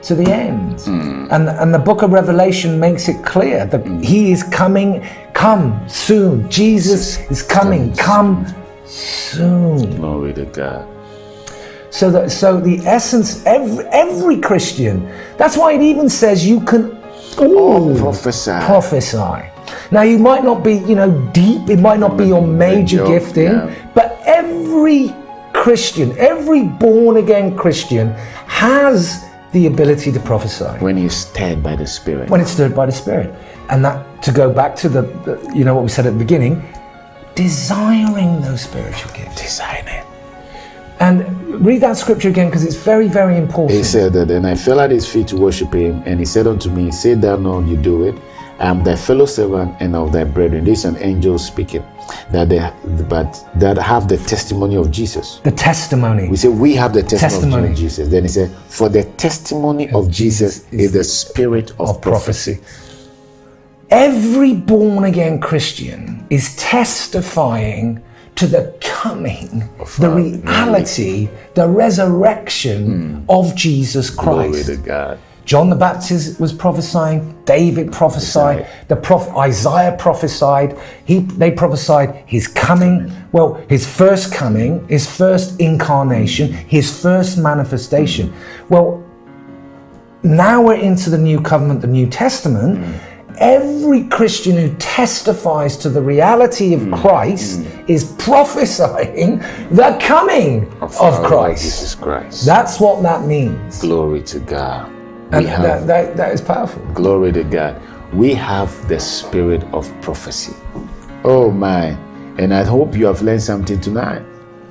to 0.02 0.16
the 0.16 0.32
end. 0.32 0.78
Mm. 0.80 1.32
And, 1.32 1.50
and 1.50 1.74
the 1.74 1.80
book 1.80 2.02
of 2.02 2.12
Revelation 2.12 2.80
makes 2.80 3.08
it 3.08 3.24
clear 3.24 3.66
that 3.66 3.84
mm. 3.84 4.04
he 4.04 4.32
is 4.32 4.44
coming, 4.44 5.06
come 5.34 5.88
soon. 5.88 6.50
Jesus 6.50 7.20
is 7.30 7.44
coming, 7.44 7.94
come 7.96 8.48
soon. 8.86 9.96
Glory 9.98 10.34
to 10.34 10.46
God. 10.46 10.88
So 11.92 12.12
that 12.12 12.32
so 12.32 12.60
the 12.60 12.78
essence, 12.86 13.44
every 13.48 13.84
every 13.88 14.40
Christian, 14.40 15.12
that's 15.38 15.58
why 15.58 15.74
it 15.74 15.82
even 15.82 16.08
says 16.08 16.46
you 16.46 16.62
can 16.62 16.99
Oh, 17.38 17.90
ooh, 17.90 17.98
prophesy. 17.98 18.52
prophesy. 18.66 19.50
Now 19.92 20.02
you 20.02 20.18
might 20.18 20.44
not 20.44 20.64
be, 20.64 20.76
you 20.76 20.96
know, 20.96 21.12
deep, 21.34 21.70
it 21.70 21.80
might 21.80 22.00
not 22.00 22.18
be 22.18 22.28
your 22.28 22.46
major 22.46 23.06
gifting, 23.06 23.44
yeah. 23.44 23.92
but 23.94 24.20
every 24.26 25.14
Christian, 25.54 26.18
every 26.18 26.64
born 26.64 27.18
again 27.18 27.56
Christian 27.56 28.10
has 28.48 29.26
the 29.52 29.68
ability 29.68 30.12
to 30.12 30.20
prophesy 30.20 30.66
when 30.80 30.98
you're 30.98 31.10
stirred 31.10 31.64
by 31.64 31.76
the 31.76 31.88
Spirit. 31.88 32.30
when 32.30 32.40
it's 32.40 32.52
stirred 32.52 32.76
by 32.76 32.86
the 32.86 32.92
Spirit. 32.92 33.34
And 33.70 33.84
that, 33.86 34.24
to 34.24 34.32
go 34.32 34.52
back 34.52 34.76
to 34.78 34.90
the, 34.90 35.02
the 35.02 35.52
you 35.56 35.64
know, 35.64 35.76
what 35.76 35.84
we 35.84 35.90
said 35.90 36.06
at 36.06 36.14
the 36.14 36.20
beginning, 36.20 36.68
desiring 37.36 38.42
those 38.42 38.62
spiritual 38.62 39.12
gifts. 39.14 39.42
Design 39.42 39.88
it. 39.88 40.09
And 41.00 41.66
read 41.66 41.82
that 41.82 41.98
scripture 41.98 42.30
again 42.30 42.48
because 42.50 42.66
it's 42.66 42.76
very, 42.76 43.08
very 43.08 43.38
important. 43.38 43.78
He 43.78 43.84
said 43.84 44.14
that, 44.14 44.30
and 44.32 44.46
I 44.46 44.56
fell 44.56 44.80
at 44.82 44.92
his 44.92 45.08
feet 45.08 45.28
to 45.30 45.38
worship 45.38 45.74
him, 45.74 46.04
and 46.06 46.20
he 46.20 46.26
said 46.26 46.46
unto 46.46 46.70
me, 46.70 46.92
Say 46.92 47.14
thou 47.14 47.38
now, 47.38 47.60
you 47.60 47.78
do 47.78 48.04
it. 48.04 48.16
I 48.60 48.68
am 48.68 48.84
thy 48.84 48.98
fellow 48.98 49.26
servant 49.26 49.74
and 49.80 49.96
of 49.96 50.12
thy 50.12 50.26
brethren. 50.26 50.66
This 50.66 50.80
is 50.80 50.86
an 50.86 50.98
angel 50.98 51.40
speaking, 51.40 51.82
that 52.34 52.50
they, 52.50 52.60
but 53.08 53.48
that 53.56 53.78
have 53.78 54.10
the 54.10 54.18
testimony 54.18 54.76
of 54.76 54.92
Jesus. 54.92 55.40
the 55.46 55.52
testimony. 55.52 56.28
We 56.28 56.36
say 56.36 56.50
we 56.50 56.76
have 56.76 56.92
the 56.94 57.02
testimony, 57.04 57.30
Testimony. 57.42 57.72
of 57.72 57.78
Jesus. 57.78 58.10
Then 58.10 58.24
he 58.24 58.28
said, 58.30 58.52
For 58.68 58.90
the 58.90 59.06
testimony 59.16 59.90
of 59.92 60.12
Jesus 60.12 60.68
is 60.74 60.92
the 60.92 61.06
spirit 61.06 61.72
of, 61.80 61.90
of 61.92 62.02
prophecy. 62.02 62.56
prophecy. 62.56 62.86
Every 63.92 64.54
born 64.54 65.06
again 65.06 65.40
Christian 65.40 66.28
is 66.30 66.56
testifying 66.58 68.04
to 68.40 68.48
the 68.48 68.74
coming, 68.80 69.68
the 70.00 70.10
our 70.10 70.16
reality, 70.16 71.28
the 71.56 71.68
resurrection 71.68 73.24
hmm. 73.26 73.30
of 73.30 73.54
Jesus 73.54 74.10
Hmm. 74.10 74.24
Glory 74.24 74.52
Christ. 74.52 74.66
to 74.68 74.78
God. 74.78 75.20
John 75.44 75.70
the 75.70 75.76
Baptist 75.76 76.40
was 76.40 76.54
prophesying. 76.54 77.36
David 77.44 77.92
prophesied. 77.92 78.68
The 78.88 78.96
prophet 78.96 79.36
Isaiah 79.36 79.98
prophesied. 79.98 80.78
He 81.04 81.20
they 81.20 81.52
prophesied 81.52 82.24
his 82.28 82.48
coming. 82.48 83.12
Well, 83.34 83.56
his 83.68 83.86
first 83.86 84.32
coming, 84.32 84.88
his 84.88 85.06
first 85.06 85.60
incarnation, 85.60 86.54
hmm. 86.54 86.70
his 86.70 87.02
first 87.02 87.38
manifestation. 87.38 88.28
Hmm. 88.30 88.74
Well, 88.74 89.06
now 90.24 90.62
we're 90.62 90.76
into 90.76 91.10
the 91.10 91.18
new 91.18 91.42
covenant, 91.42 91.82
the 91.82 91.88
New 91.88 92.08
Testament. 92.08 93.02
Every 93.40 94.04
Christian 94.04 94.58
who 94.58 94.76
testifies 94.76 95.78
to 95.78 95.90
the 95.90 96.02
reality 96.02 96.74
of 96.74 96.82
mm. 96.82 97.02
Christ 97.02 97.62
mm. 97.62 97.90
is 97.90 98.14
prophesying 98.20 99.40
the 99.72 99.98
coming 100.02 100.70
of, 100.82 100.94
Lord 101.00 101.26
Christ. 101.26 101.64
Jesus 101.64 101.96
Christ. 101.96 102.46
That's 102.46 102.82
what 102.82 103.02
that 103.04 103.26
means. 103.26 103.80
Glory 103.80 104.24
to 104.24 104.40
God. 104.40 104.92
And 105.32 105.46
have 105.46 105.62
that, 105.62 105.88
that, 105.88 106.18
that 106.18 106.34
is 106.34 106.42
powerful. 106.42 106.84
Glory 106.94 107.32
to 107.32 107.46
God. 107.46 107.82
We 108.14 108.34
have 108.34 108.88
the 108.90 109.00
spirit 109.00 109.64
of 109.74 109.90
prophecy. 110.02 110.56
Oh 111.24 111.50
my. 111.50 111.98
And 112.38 112.54
I 112.54 112.64
hope 112.64 112.94
you 112.94 113.06
have 113.06 113.22
learned 113.22 113.44
something 113.44 113.80
tonight. 113.80 114.24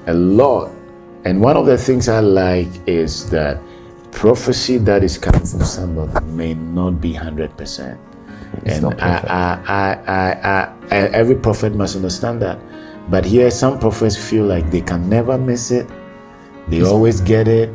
A 0.08 0.14
lot. 0.14 0.70
And 1.24 1.40
one 1.40 1.56
of 1.56 1.64
the 1.64 1.78
things 1.78 2.08
I 2.08 2.20
like 2.20 2.68
is 2.86 3.30
that 3.30 3.62
prophecy 4.10 4.76
that 4.78 5.02
is 5.02 5.16
coming 5.16 5.46
from 5.46 5.64
somebody 5.64 6.26
may 6.26 6.52
not 6.52 7.00
be 7.00 7.14
100%. 7.14 8.07
And 8.66 8.82
not 8.82 9.00
I, 9.02 9.10
perfect. 9.10 9.30
I, 9.30 9.62
I, 9.66 10.32
I, 10.52 10.74
I, 10.90 11.08
every 11.10 11.36
prophet 11.36 11.74
must 11.74 11.96
understand 11.96 12.42
that. 12.42 12.58
But 13.10 13.24
here, 13.24 13.50
some 13.50 13.78
prophets 13.78 14.16
feel 14.16 14.44
like 14.44 14.70
they 14.70 14.82
can 14.82 15.08
never 15.08 15.38
miss 15.38 15.70
it, 15.70 15.88
they 16.68 16.82
always 16.82 17.20
get 17.20 17.48
it. 17.48 17.70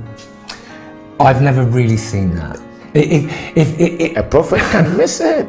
I've 1.19 1.41
never 1.41 1.63
really 1.63 1.97
seen 1.97 2.35
that. 2.35 2.59
If, 2.93 3.57
if, 3.57 3.79
if, 3.79 4.17
A 4.17 4.23
prophet 4.23 4.59
can 4.71 4.95
miss 4.95 5.19
it. 5.19 5.47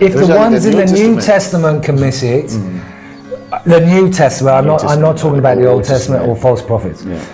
if 0.00 0.12
the 0.12 0.20
Those 0.20 0.28
ones 0.30 0.64
the 0.64 0.70
in 0.70 0.76
the 0.76 0.92
New 0.92 1.14
Testament. 1.14 1.22
Testament 1.22 1.84
can 1.84 2.00
miss 2.00 2.22
it, 2.22 2.46
mm. 2.46 3.64
the 3.64 3.80
New 3.80 4.10
Testament, 4.10 4.56
I'm 4.56 4.66
not, 4.66 4.84
I'm 4.84 5.00
not 5.00 5.16
talking 5.16 5.38
about 5.38 5.58
the 5.58 5.66
Old 5.66 5.78
Old 5.78 5.84
Testament 5.84 6.26
or 6.26 6.34
false 6.34 6.62
prophets. 6.62 7.04
Yeah. 7.04 7.24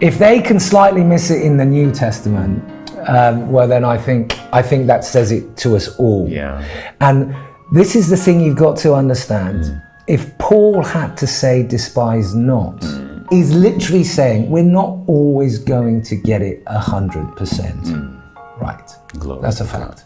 If 0.00 0.18
they 0.18 0.40
can 0.42 0.58
slightly 0.58 1.04
miss 1.04 1.30
it 1.30 1.42
in 1.42 1.56
the 1.56 1.64
New 1.64 1.92
Testament, 1.92 2.60
um, 3.08 3.50
well, 3.50 3.68
then 3.68 3.84
I 3.84 3.98
think, 3.98 4.38
I 4.52 4.62
think 4.62 4.86
that 4.86 5.04
says 5.04 5.32
it 5.32 5.56
to 5.58 5.76
us 5.76 5.96
all. 5.98 6.28
Yeah. 6.28 6.64
And 7.00 7.34
this 7.72 7.96
is 7.96 8.08
the 8.08 8.16
thing 8.16 8.40
you've 8.40 8.56
got 8.56 8.76
to 8.78 8.94
understand. 8.94 9.64
Mm. 9.64 9.82
If 10.06 10.36
Paul 10.38 10.82
had 10.82 11.16
to 11.18 11.26
say, 11.26 11.62
despise 11.62 12.34
not, 12.34 12.80
mm. 12.80 13.26
he's 13.30 13.52
literally 13.54 14.04
saying, 14.04 14.50
we're 14.50 14.62
not 14.62 14.98
always 15.06 15.58
going 15.58 16.02
to 16.02 16.16
get 16.16 16.42
it 16.42 16.62
a 16.66 16.78
100%. 16.78 17.34
Mm. 17.36 18.22
Right. 18.60 18.90
Glory 19.18 19.42
That's 19.42 19.60
a 19.60 19.64
fact. 19.64 20.04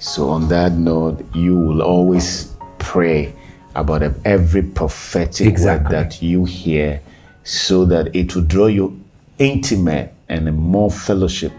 So, 0.00 0.30
on 0.30 0.48
that 0.48 0.72
note, 0.72 1.24
you 1.34 1.58
will 1.58 1.82
always 1.82 2.54
pray 2.78 3.34
about 3.74 4.02
every 4.24 4.62
prophetic 4.62 5.46
Exactly. 5.46 5.84
word 5.84 6.04
that 6.04 6.22
you 6.22 6.44
hear 6.44 7.00
so 7.44 7.84
that 7.84 8.14
it 8.14 8.34
will 8.34 8.42
draw 8.42 8.66
you 8.66 9.00
intimate 9.38 10.12
and 10.28 10.52
more 10.56 10.90
fellowship 10.90 11.52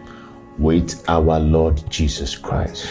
with 0.59 1.03
our 1.09 1.39
Lord 1.39 1.81
Jesus 1.89 2.35
Christ. 2.37 2.87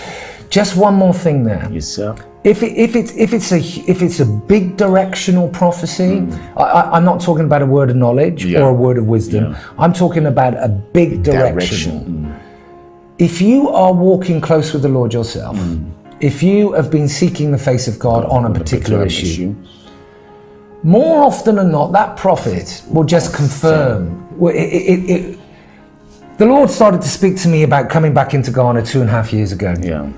Just 0.51 0.77
one 0.77 0.95
more 0.95 1.13
thing 1.15 1.45
there. 1.45 1.69
Yes, 1.71 1.87
sir. 1.87 2.17
If, 2.45 2.63
it, 2.63 2.73
if, 2.79 2.97
it's, 2.97 3.13
if, 3.17 3.35
it's 3.35 3.53
a, 3.53 3.59
if 3.91 4.01
it's 4.01 4.21
a 4.21 4.25
big 4.25 4.77
directional 4.77 5.49
prophecy, 5.49 6.27
I, 6.57 6.63
I, 6.63 6.97
I'm 6.97 7.05
not 7.05 7.21
talking 7.21 7.45
about 7.45 7.63
a 7.63 7.67
word 7.67 7.91
of 7.91 7.97
knowledge 7.97 8.45
Hmm. 8.45 8.49
Yeah. 8.51 8.61
or 8.63 8.71
a 8.71 8.75
word 8.75 8.97
of 8.97 9.07
wisdom. 9.07 9.57
I'm 9.79 9.93
talking 9.93 10.27
about 10.27 10.55
a 10.55 10.69
big 10.69 11.23
direction. 11.23 11.93
Direction. 12.05 12.41
If 13.19 13.43
you 13.43 13.69
are 13.69 13.93
walking 13.93 14.41
close 14.41 14.73
with 14.73 14.83
the 14.83 14.89
Lord 14.89 15.13
yourself, 15.13 15.59
if 16.21 16.43
you 16.43 16.73
have 16.73 16.91
been 16.91 17.09
seeking 17.09 17.51
the 17.51 17.59
face 17.59 17.89
of 17.89 17.99
God 17.99 18.25
on 18.27 18.45
a 18.45 18.51
particular 18.59 19.05
issue, 19.05 19.55
more 20.85 21.25
often 21.25 21.57
than 21.57 21.73
not, 21.73 21.93
that 21.93 22.17
prophet 22.17 22.83
will 22.89 23.05
just 23.05 23.35
confirm. 23.35 24.25
It, 24.41 25.11
it, 25.11 25.38
the 26.39 26.47
Lord 26.47 26.71
started 26.71 27.03
to 27.03 27.09
speak 27.09 27.37
to 27.39 27.49
me 27.49 27.65
about 27.65 27.91
coming 27.91 28.15
back 28.15 28.33
into 28.33 28.53
Ghana 28.53 28.85
two 28.85 29.01
and 29.01 29.11
a 29.11 29.13
half 29.13 29.33
years 29.33 29.51
ago. 29.53 29.75
Yeah. 29.83 30.11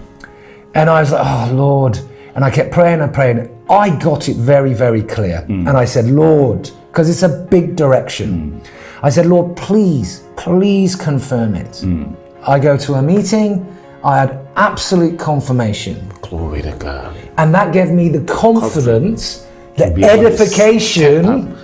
And 0.75 0.89
I 0.91 1.01
was 1.01 1.13
like, 1.13 1.23
oh, 1.25 1.53
Lord. 1.55 1.99
And 2.35 2.45
I 2.45 2.51
kept 2.51 2.71
praying 2.73 3.01
and 3.01 3.13
praying. 3.13 3.49
I 3.69 3.97
got 3.97 4.29
it 4.29 4.37
very, 4.37 4.75
very 4.75 5.03
clear. 5.03 5.45
Mm. 5.49 5.67
And 5.69 5.71
I 5.71 5.87
said, 5.87 6.07
Lord, 6.07 6.71
because 6.89 7.09
it's 7.09 7.23
a 7.23 7.47
big 7.51 7.75
direction. 7.75 8.61
Mm. 8.61 8.67
I 9.03 9.09
said, 9.09 9.27
Lord, 9.27 9.57
please, 9.57 10.25
please 10.37 10.95
confirm 10.95 11.55
it. 11.55 11.73
Mm. 11.83 12.15
I 12.47 12.59
go 12.59 12.77
to 12.77 12.95
a 12.95 13.03
meeting. 13.03 13.67
I 14.05 14.19
had 14.19 14.47
absolute 14.57 15.19
confirmation. 15.19 16.13
Glory 16.21 16.63
to 16.63 16.73
God. 16.73 17.17
And 17.39 17.55
that 17.55 17.73
gave 17.73 17.91
me 17.91 18.11
the 18.11 18.25
confidence, 18.33 19.47
the 19.77 19.91
be 19.91 20.05
able 20.05 20.23
to 20.23 20.27
edification 20.29 21.57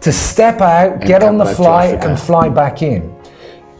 to 0.00 0.12
step 0.12 0.60
out, 0.60 1.00
get 1.00 1.22
on 1.22 1.38
the 1.38 1.46
flight, 1.46 2.04
and 2.04 2.18
fly 2.18 2.48
back 2.48 2.82
in. 2.82 3.11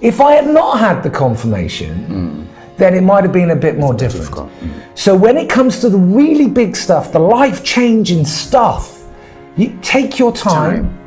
If 0.02 0.20
I 0.20 0.32
had 0.32 0.48
not 0.48 0.80
had 0.80 1.02
the 1.02 1.10
confirmation, 1.10 1.94
hmm. 2.06 2.44
then 2.76 2.94
it 2.94 3.02
might 3.02 3.22
have 3.22 3.32
been 3.32 3.50
a 3.50 3.56
bit 3.56 3.78
more 3.78 3.94
different. 3.94 4.26
difficult. 4.26 4.50
Hmm. 4.50 4.80
So 4.96 5.16
when 5.16 5.36
it 5.36 5.48
comes 5.48 5.80
to 5.80 5.88
the 5.88 5.98
really 5.98 6.48
big 6.48 6.74
stuff, 6.74 7.12
the 7.12 7.20
life 7.20 7.62
changing 7.62 8.24
stuff, 8.24 9.08
you 9.56 9.78
take 9.80 10.18
your 10.18 10.32
time, 10.32 10.98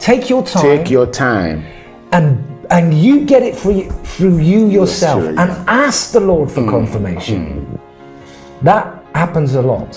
take 0.00 0.28
your 0.28 0.42
time, 0.44 0.62
Take 0.62 0.90
your 0.90 1.06
time. 1.06 1.64
and 2.12 2.44
and 2.70 2.94
you 2.94 3.24
get 3.24 3.42
it 3.42 3.56
through, 3.56 3.90
through 4.04 4.38
you 4.38 4.66
yourself 4.68 5.22
sure, 5.22 5.30
and 5.30 5.50
ask 5.68 6.12
the 6.12 6.20
Lord 6.20 6.50
for 6.50 6.62
hmm. 6.62 6.70
confirmation. 6.70 7.78
That 8.62 9.04
happens 9.14 9.54
a 9.54 9.62
lot. 9.62 9.92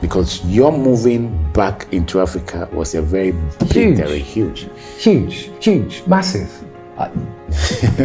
Because 0.00 0.44
your 0.44 0.70
moving 0.72 1.52
back 1.52 1.86
into 1.92 2.20
Africa 2.20 2.68
was 2.72 2.94
a 2.94 3.02
very 3.02 3.32
big, 3.32 3.72
Huge. 3.72 3.96
very 3.96 4.20
huge. 4.20 4.68
Huge, 4.98 5.50
huge, 5.60 6.06
massive. 6.06 6.67
I, 6.98 7.10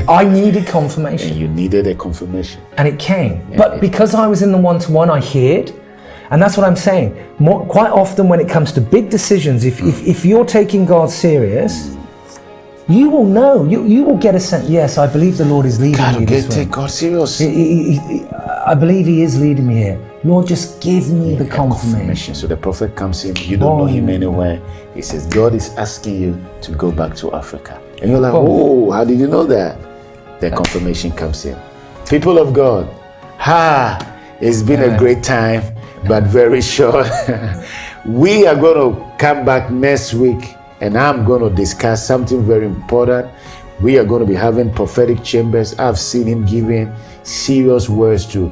I 0.08 0.24
needed 0.24 0.68
confirmation 0.68 1.32
And 1.32 1.40
you 1.40 1.48
needed 1.48 1.88
a 1.88 1.96
confirmation. 1.96 2.62
and 2.78 2.88
it 2.88 3.00
came. 3.00 3.42
but 3.58 3.82
because 3.82 4.14
I 4.14 4.28
was 4.28 4.42
in 4.42 4.52
the 4.52 4.58
one 4.58 4.80
to 4.80 4.92
one, 4.92 5.10
I 5.10 5.20
heard. 5.22 5.72
And 6.32 6.42
that's 6.42 6.58
what 6.58 6.66
I'm 6.66 6.76
saying. 6.76 7.16
More, 7.40 7.66
quite 7.66 7.92
often, 7.92 8.28
when 8.28 8.40
it 8.40 8.50
comes 8.50 8.72
to 8.74 8.82
big 8.82 9.10
decisions, 9.10 9.66
if, 9.66 9.82
if, 9.84 10.08
if 10.08 10.26
you're 10.26 10.46
taking 10.46 10.86
God 10.86 11.10
serious, 11.12 11.96
you 12.88 13.10
will 13.10 13.26
know. 13.26 13.66
You, 13.66 13.86
you 13.86 14.04
will 14.04 14.18
get 14.18 14.34
a 14.34 14.40
sense. 14.40 14.68
Yes, 14.70 14.98
I 14.98 15.06
believe 15.06 15.38
the 15.38 15.46
Lord 15.46 15.66
is 15.66 15.80
leading 15.80 15.98
God, 15.98 16.20
me 16.20 16.26
this 16.26 16.46
get 16.48 16.54
take 16.56 16.72
God 16.72 16.90
serious. 16.90 17.38
He- 17.38 17.50
he- 17.50 17.98
he- 18.00 18.26
I 18.66 18.74
believe 18.74 19.06
He 19.06 19.22
is 19.22 19.40
leading 19.40 19.68
me 19.68 19.76
here. 19.76 20.00
Lord, 20.24 20.48
just 20.48 20.82
give 20.82 21.10
me 21.12 21.36
the 21.36 21.46
confirmation. 21.46 22.34
So 22.34 22.48
the 22.48 22.58
prophet 22.58 22.96
comes 22.96 23.26
in, 23.26 23.36
you 23.36 23.58
don't 23.58 23.78
know 23.78 23.86
him 23.86 24.08
Oh. 24.10 24.14
anywhere. 24.14 24.62
He 24.96 25.02
says, 25.02 25.26
God 25.28 25.54
is 25.54 25.70
asking 25.76 26.16
you 26.22 26.32
to 26.62 26.72
go 26.72 26.90
back 26.92 27.14
to 27.18 27.34
Africa. 27.34 27.80
And 28.04 28.12
you're 28.12 28.20
like, 28.20 28.34
Oh. 28.34 28.92
how 28.92 29.06
did 29.06 29.18
you 29.18 29.28
know 29.28 29.46
that? 29.46 29.78
The 30.42 30.52
confirmation 30.52 31.12
comes 31.14 31.46
in. 31.46 31.58
People 32.10 32.38
of 32.38 32.54
God, 32.54 32.86
ha, 33.38 33.98
it's 34.42 34.62
been 34.62 34.84
a 34.84 34.98
great 34.98 35.24
time, 35.24 35.64
but 36.06 36.24
very 36.24 36.62
short. 36.62 37.08
we 38.06 38.46
are 38.46 38.56
going 38.56 38.94
to 38.94 39.18
come 39.18 39.46
back 39.46 39.72
next 39.72 40.14
week 40.14 40.54
and 40.82 40.98
I'm 40.98 41.24
going 41.24 41.50
to 41.50 41.56
discuss 41.56 42.06
something 42.06 42.44
very 42.44 42.66
important. 42.66 43.32
We 43.82 43.98
are 43.98 44.04
going 44.04 44.20
to 44.20 44.28
be 44.28 44.36
having 44.36 44.74
prophetic 44.74 45.24
chambers. 45.24 45.80
I've 45.80 45.98
seen 45.98 46.28
him 46.28 46.46
giving 46.46 46.94
serious 47.24 47.88
words 47.88 48.26
to 48.34 48.52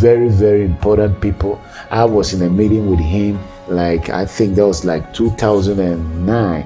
very, 0.00 0.28
very 0.28 0.64
important 0.64 1.20
people. 1.20 1.60
I 1.90 2.04
was 2.04 2.34
in 2.34 2.42
a 2.42 2.48
meeting 2.48 2.88
with 2.88 3.00
him, 3.00 3.40
like 3.66 4.10
I 4.10 4.26
think 4.26 4.54
that 4.54 4.66
was 4.66 4.84
like 4.84 5.12
2009, 5.12 6.62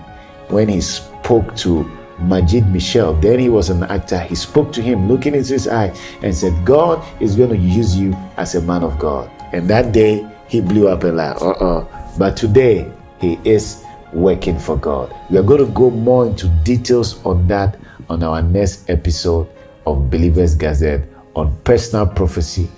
when 0.48 0.68
he 0.68 0.82
spoke 0.82 1.56
to 1.56 1.90
Majid 2.20 2.66
Michel. 2.68 3.14
Then 3.14 3.38
he 3.38 3.48
was 3.48 3.70
an 3.70 3.82
actor. 3.84 4.18
He 4.18 4.34
spoke 4.34 4.72
to 4.72 4.82
him, 4.82 5.08
looking 5.08 5.34
into 5.34 5.52
his 5.52 5.68
eye, 5.68 5.94
and 6.22 6.34
said, 6.34 6.64
God 6.64 7.04
is 7.20 7.36
going 7.36 7.50
to 7.50 7.56
use 7.56 7.96
you 7.96 8.16
as 8.36 8.54
a 8.54 8.62
man 8.62 8.82
of 8.82 8.98
God. 8.98 9.30
And 9.52 9.68
that 9.70 9.92
day, 9.92 10.26
he 10.48 10.60
blew 10.60 10.88
up 10.88 11.04
and 11.04 11.16
like, 11.16 11.40
uh 11.40 11.50
uh 11.50 12.14
But 12.18 12.36
today, 12.36 12.90
he 13.20 13.38
is 13.44 13.84
working 14.12 14.58
for 14.58 14.76
God. 14.76 15.14
We 15.30 15.38
are 15.38 15.42
going 15.42 15.64
to 15.64 15.72
go 15.72 15.90
more 15.90 16.26
into 16.26 16.48
details 16.64 17.24
on 17.24 17.46
that 17.48 17.78
on 18.08 18.22
our 18.22 18.42
next 18.42 18.88
episode 18.88 19.48
of 19.86 20.10
Believers 20.10 20.54
Gazette 20.54 21.06
on 21.34 21.56
personal 21.64 22.06
prophecy 22.06 22.70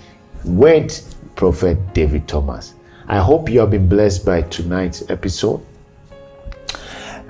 with 0.43 1.15
Prophet 1.35 1.93
David 1.93 2.27
Thomas. 2.27 2.73
I 3.07 3.17
hope 3.19 3.49
you 3.49 3.59
have 3.61 3.71
been 3.71 3.87
blessed 3.87 4.25
by 4.25 4.43
tonight's 4.43 5.09
episode. 5.09 5.65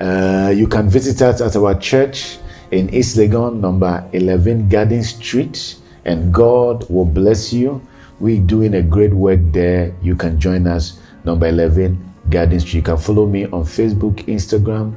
Uh, 0.00 0.52
you 0.54 0.66
can 0.66 0.88
visit 0.88 1.20
us 1.22 1.40
at 1.40 1.56
our 1.56 1.74
church 1.78 2.38
in 2.70 2.92
East 2.94 3.16
Legon, 3.16 3.60
number 3.60 4.08
11 4.12 4.68
Garden 4.68 5.02
Street, 5.02 5.76
and 6.04 6.32
God 6.32 6.88
will 6.88 7.04
bless 7.04 7.52
you. 7.52 7.82
We're 8.18 8.40
doing 8.40 8.74
a 8.74 8.82
great 8.82 9.12
work 9.12 9.40
there. 9.52 9.94
You 10.02 10.16
can 10.16 10.40
join 10.40 10.66
us, 10.66 10.98
number 11.24 11.48
11 11.48 11.98
Garden 12.30 12.60
Street. 12.60 12.74
You 12.74 12.82
can 12.82 12.96
follow 12.96 13.26
me 13.26 13.44
on 13.46 13.64
Facebook, 13.64 14.24
Instagram, 14.26 14.94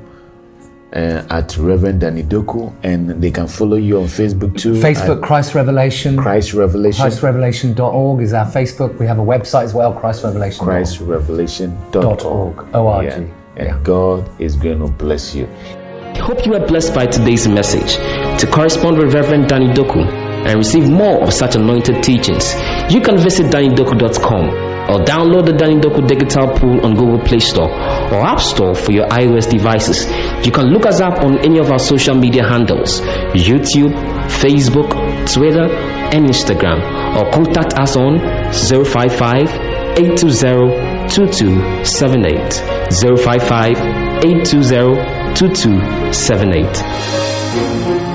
uh, 0.94 1.26
at 1.30 1.58
Reverend 1.58 2.02
Danny 2.02 2.24
Doku, 2.24 2.74
and 2.84 3.22
they 3.22 3.32
can 3.32 3.48
follow 3.48 3.78
you 3.78 4.00
on 4.00 4.06
Facebook 4.06 4.58
too. 4.58 4.74
Facebook, 4.74 5.24
Christ 5.24 5.56
Revelation. 5.56 6.16
Christ 6.16 6.54
Revelation. 6.54 7.06
ChristRevelation.org 7.06 8.22
is 8.22 8.34
our 8.34 8.46
Facebook. 8.46 8.98
We 9.00 9.08
have 9.08 9.20
a 9.20 9.24
website 9.24 9.63
as 9.63 9.74
well, 9.74 9.92
Christ 9.92 10.24
Revelation. 10.24 10.66
ChristRevelation.org. 10.66 12.76
O-R-G. 12.76 13.08
Yeah. 13.08 13.42
And. 13.56 13.84
God 13.84 14.42
is 14.42 14.56
going 14.56 14.80
to 14.80 14.88
bless 14.88 15.36
you. 15.36 15.48
I 15.48 16.20
hope 16.20 16.46
you 16.46 16.52
were 16.52 16.66
blessed 16.66 16.94
by 16.94 17.08
today's 17.08 17.48
message. 17.48 17.96
To 18.42 18.48
correspond 18.48 18.98
with 18.98 19.13
Reverend 19.13 19.48
Danny 19.48 19.68
Doku 19.68 20.06
and 20.46 20.58
receive 20.58 20.89
more 20.89 21.24
of 21.24 21.34
such 21.34 21.56
anointed 21.56 22.04
teachings, 22.04 22.54
you 22.94 23.02
can 23.02 23.18
visit 23.18 23.48
dannydoku.com 23.52 24.74
or 24.89 25.00
download 25.06 25.46
the 25.46 25.54
Danny 25.54 25.80
Doku 25.80 26.08
digital 26.08 26.54
pool 26.56 26.86
on 26.86 26.94
Google 26.96 27.20
Play 27.20 27.39
Store 27.39 27.70
or 27.70 28.26
App 28.26 28.39
Store 28.39 28.76
for 28.76 28.92
your 28.92 29.08
iOS 29.08 29.50
devices. 29.50 30.06
You 30.46 30.52
can 30.52 30.68
look 30.68 30.86
us 30.86 31.02
up 31.02 31.20
on 31.24 31.39
any 31.39 31.58
of 31.60 31.72
our 31.72 31.80
social 31.80 32.16
media 32.16 32.44
handles 32.44 33.02
YouTube, 33.32 33.94
Facebook, 34.28 34.89
Twitter, 35.34 35.72
and 35.74 36.26
Instagram, 36.28 36.84
or 37.18 37.32
contact 37.32 37.74
us 37.80 37.96
on 37.98 38.20
055 38.54 39.50
820 39.98 40.92
2278. 41.08 42.63
055 42.89 43.78
820 44.24 44.96
2278. 45.34 48.12